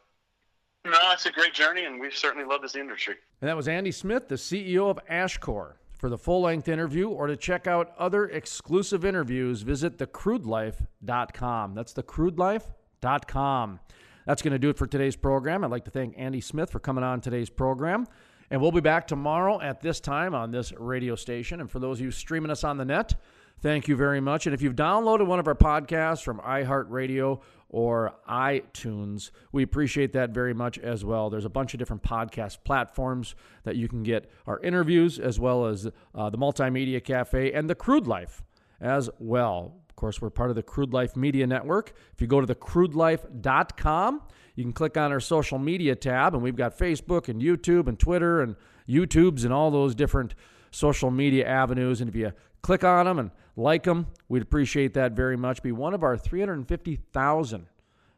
no, 0.85 0.97
it's 1.11 1.25
a 1.25 1.31
great 1.31 1.53
journey, 1.53 1.85
and 1.85 1.99
we 1.99 2.11
certainly 2.11 2.47
love 2.47 2.61
this 2.61 2.75
industry. 2.75 3.15
And 3.41 3.49
that 3.49 3.55
was 3.55 3.67
Andy 3.67 3.91
Smith, 3.91 4.27
the 4.27 4.35
CEO 4.35 4.89
of 4.89 4.99
Ashcor. 5.09 5.73
For 5.97 6.09
the 6.09 6.17
full 6.17 6.41
length 6.41 6.67
interview 6.67 7.09
or 7.09 7.25
to 7.25 7.35
check 7.35 7.65
out 7.65 7.91
other 7.97 8.25
exclusive 8.25 9.03
interviews, 9.03 9.63
visit 9.63 9.97
thecrudelife.com. 9.97 11.73
That's 11.73 11.93
thecrudelife.com. 11.95 13.79
That's 14.27 14.41
going 14.43 14.51
to 14.51 14.59
do 14.59 14.69
it 14.69 14.77
for 14.77 14.85
today's 14.85 15.15
program. 15.15 15.63
I'd 15.63 15.71
like 15.71 15.85
to 15.85 15.91
thank 15.91 16.13
Andy 16.15 16.39
Smith 16.39 16.69
for 16.69 16.79
coming 16.79 17.03
on 17.03 17.19
today's 17.19 17.49
program. 17.49 18.05
And 18.51 18.61
we'll 18.61 18.71
be 18.71 18.79
back 18.79 19.07
tomorrow 19.07 19.59
at 19.59 19.81
this 19.81 19.99
time 19.99 20.35
on 20.35 20.51
this 20.51 20.71
radio 20.73 21.15
station. 21.15 21.61
And 21.61 21.71
for 21.71 21.79
those 21.79 21.97
of 21.97 22.05
you 22.05 22.11
streaming 22.11 22.51
us 22.51 22.63
on 22.63 22.77
the 22.77 22.85
net, 22.85 23.15
Thank 23.59 23.87
you 23.87 23.95
very 23.95 24.21
much. 24.21 24.45
And 24.45 24.53
if 24.53 24.61
you've 24.61 24.75
downloaded 24.75 25.25
one 25.25 25.39
of 25.39 25.47
our 25.47 25.55
podcasts 25.55 26.21
from 26.21 26.39
iHeartRadio 26.39 27.41
or 27.69 28.15
iTunes, 28.29 29.31
we 29.51 29.63
appreciate 29.63 30.13
that 30.13 30.29
very 30.31 30.53
much 30.53 30.77
as 30.79 31.03
well. 31.03 31.29
There's 31.29 31.45
a 31.45 31.49
bunch 31.49 31.73
of 31.73 31.79
different 31.79 32.03
podcast 32.03 32.59
platforms 32.63 33.35
that 33.63 33.75
you 33.75 33.87
can 33.87 34.03
get 34.03 34.29
our 34.45 34.59
interviews 34.61 35.19
as 35.19 35.39
well 35.39 35.65
as 35.65 35.87
uh, 36.15 36.29
the 36.29 36.37
Multimedia 36.37 37.03
Cafe 37.03 37.51
and 37.51 37.69
the 37.69 37.75
Crude 37.75 38.07
Life 38.07 38.43
as 38.79 39.09
well. 39.19 39.81
Of 39.89 39.95
course, 39.95 40.21
we're 40.21 40.29
part 40.29 40.49
of 40.49 40.55
the 40.55 40.63
Crude 40.63 40.93
Life 40.93 41.15
Media 41.15 41.47
Network. 41.47 41.93
If 42.13 42.21
you 42.21 42.27
go 42.27 42.39
to 42.39 42.55
thecrudelife.com, 42.55 44.21
you 44.55 44.63
can 44.63 44.73
click 44.73 44.97
on 44.97 45.11
our 45.11 45.19
social 45.19 45.59
media 45.59 45.95
tab, 45.95 46.33
and 46.33 46.43
we've 46.43 46.55
got 46.55 46.77
Facebook 46.77 47.27
and 47.27 47.41
YouTube 47.41 47.87
and 47.87 47.99
Twitter 47.99 48.41
and 48.41 48.55
YouTubes 48.87 49.43
and 49.43 49.53
all 49.53 49.71
those 49.71 49.93
different 49.93 50.35
social 50.71 51.11
media 51.11 51.47
avenues. 51.47 52.01
And 52.01 52.09
if 52.09 52.15
you 52.15 52.31
click 52.61 52.83
on 52.83 53.05
them 53.05 53.19
and 53.19 53.31
like 53.57 53.83
them, 53.83 54.07
we'd 54.29 54.43
appreciate 54.43 54.93
that 54.93 55.13
very 55.13 55.35
much. 55.35 55.61
Be 55.61 55.71
one 55.71 55.93
of 55.93 56.03
our 56.03 56.15
350,000 56.17 57.65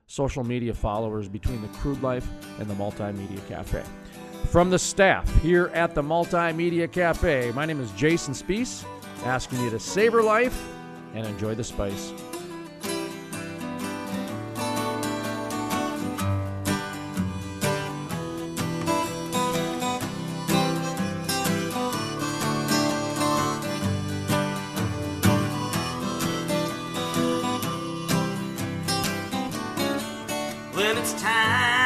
social 0.06 0.44
media 0.44 0.74
followers 0.74 1.28
between 1.28 1.62
the 1.62 1.68
Crude 1.70 2.04
Life 2.04 2.28
and 2.60 2.70
the 2.70 2.74
Multimedia 2.76 3.48
Cafe. 3.48 3.84
From 4.48 4.70
the 4.70 4.80
staff 4.80 5.34
here 5.42 5.68
at 5.74 5.96
the 5.96 6.02
Multimedia 6.02 6.92
Cafe, 6.92 7.52
my 7.54 7.66
name 7.66 7.80
is 7.80 7.92
Jason 7.92 8.34
Spiess, 8.34 8.84
asking 9.26 9.62
you 9.62 9.70
to 9.70 9.80
savor 9.80 10.22
life 10.22 10.68
and 11.14 11.26
enjoy 11.26 11.56
the 11.56 11.64
spice. 11.64 12.14
When 30.80 30.97
it's 30.97 31.11
time 31.21 31.78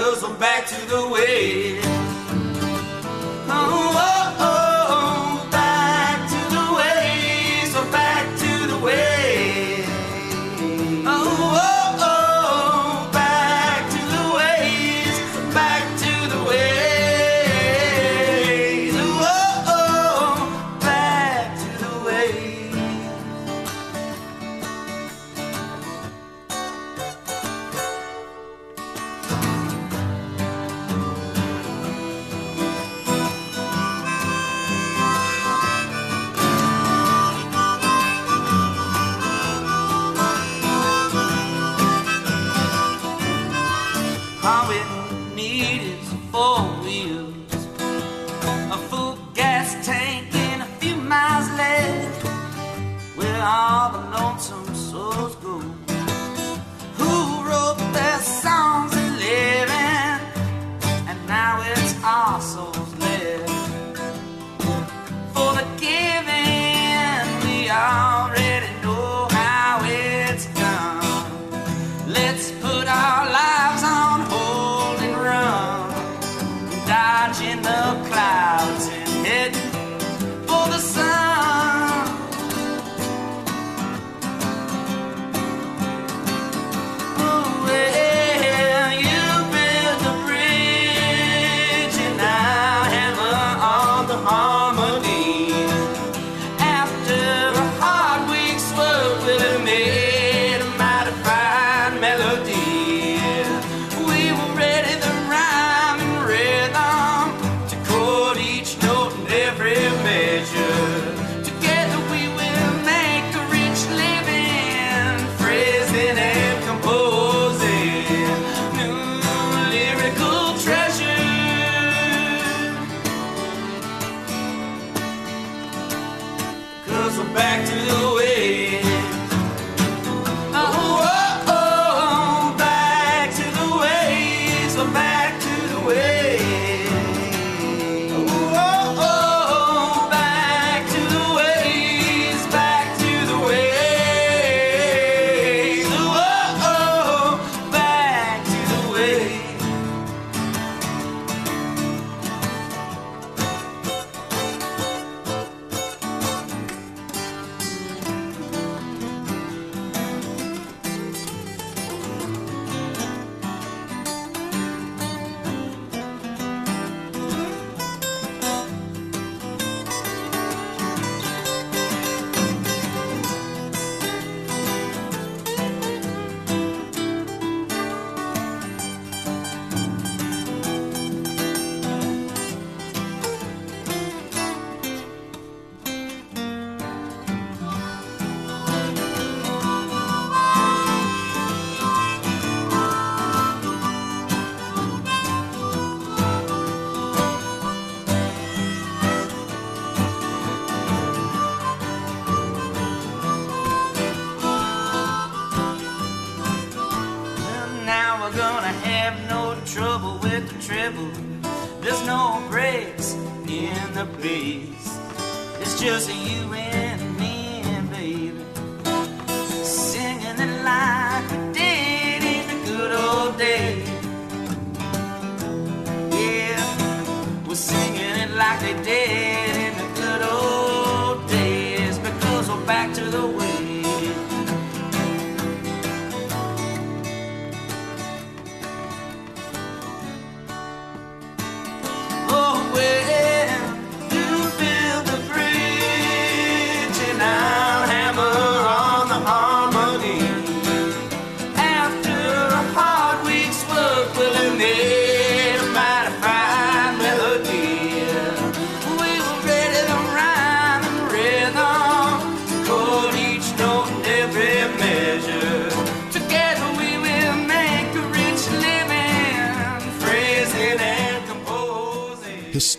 Because 0.00 0.24
I'm 0.24 0.34
back 0.38 0.66
to 0.68 0.86
the 0.86 1.08
way. 1.08 1.99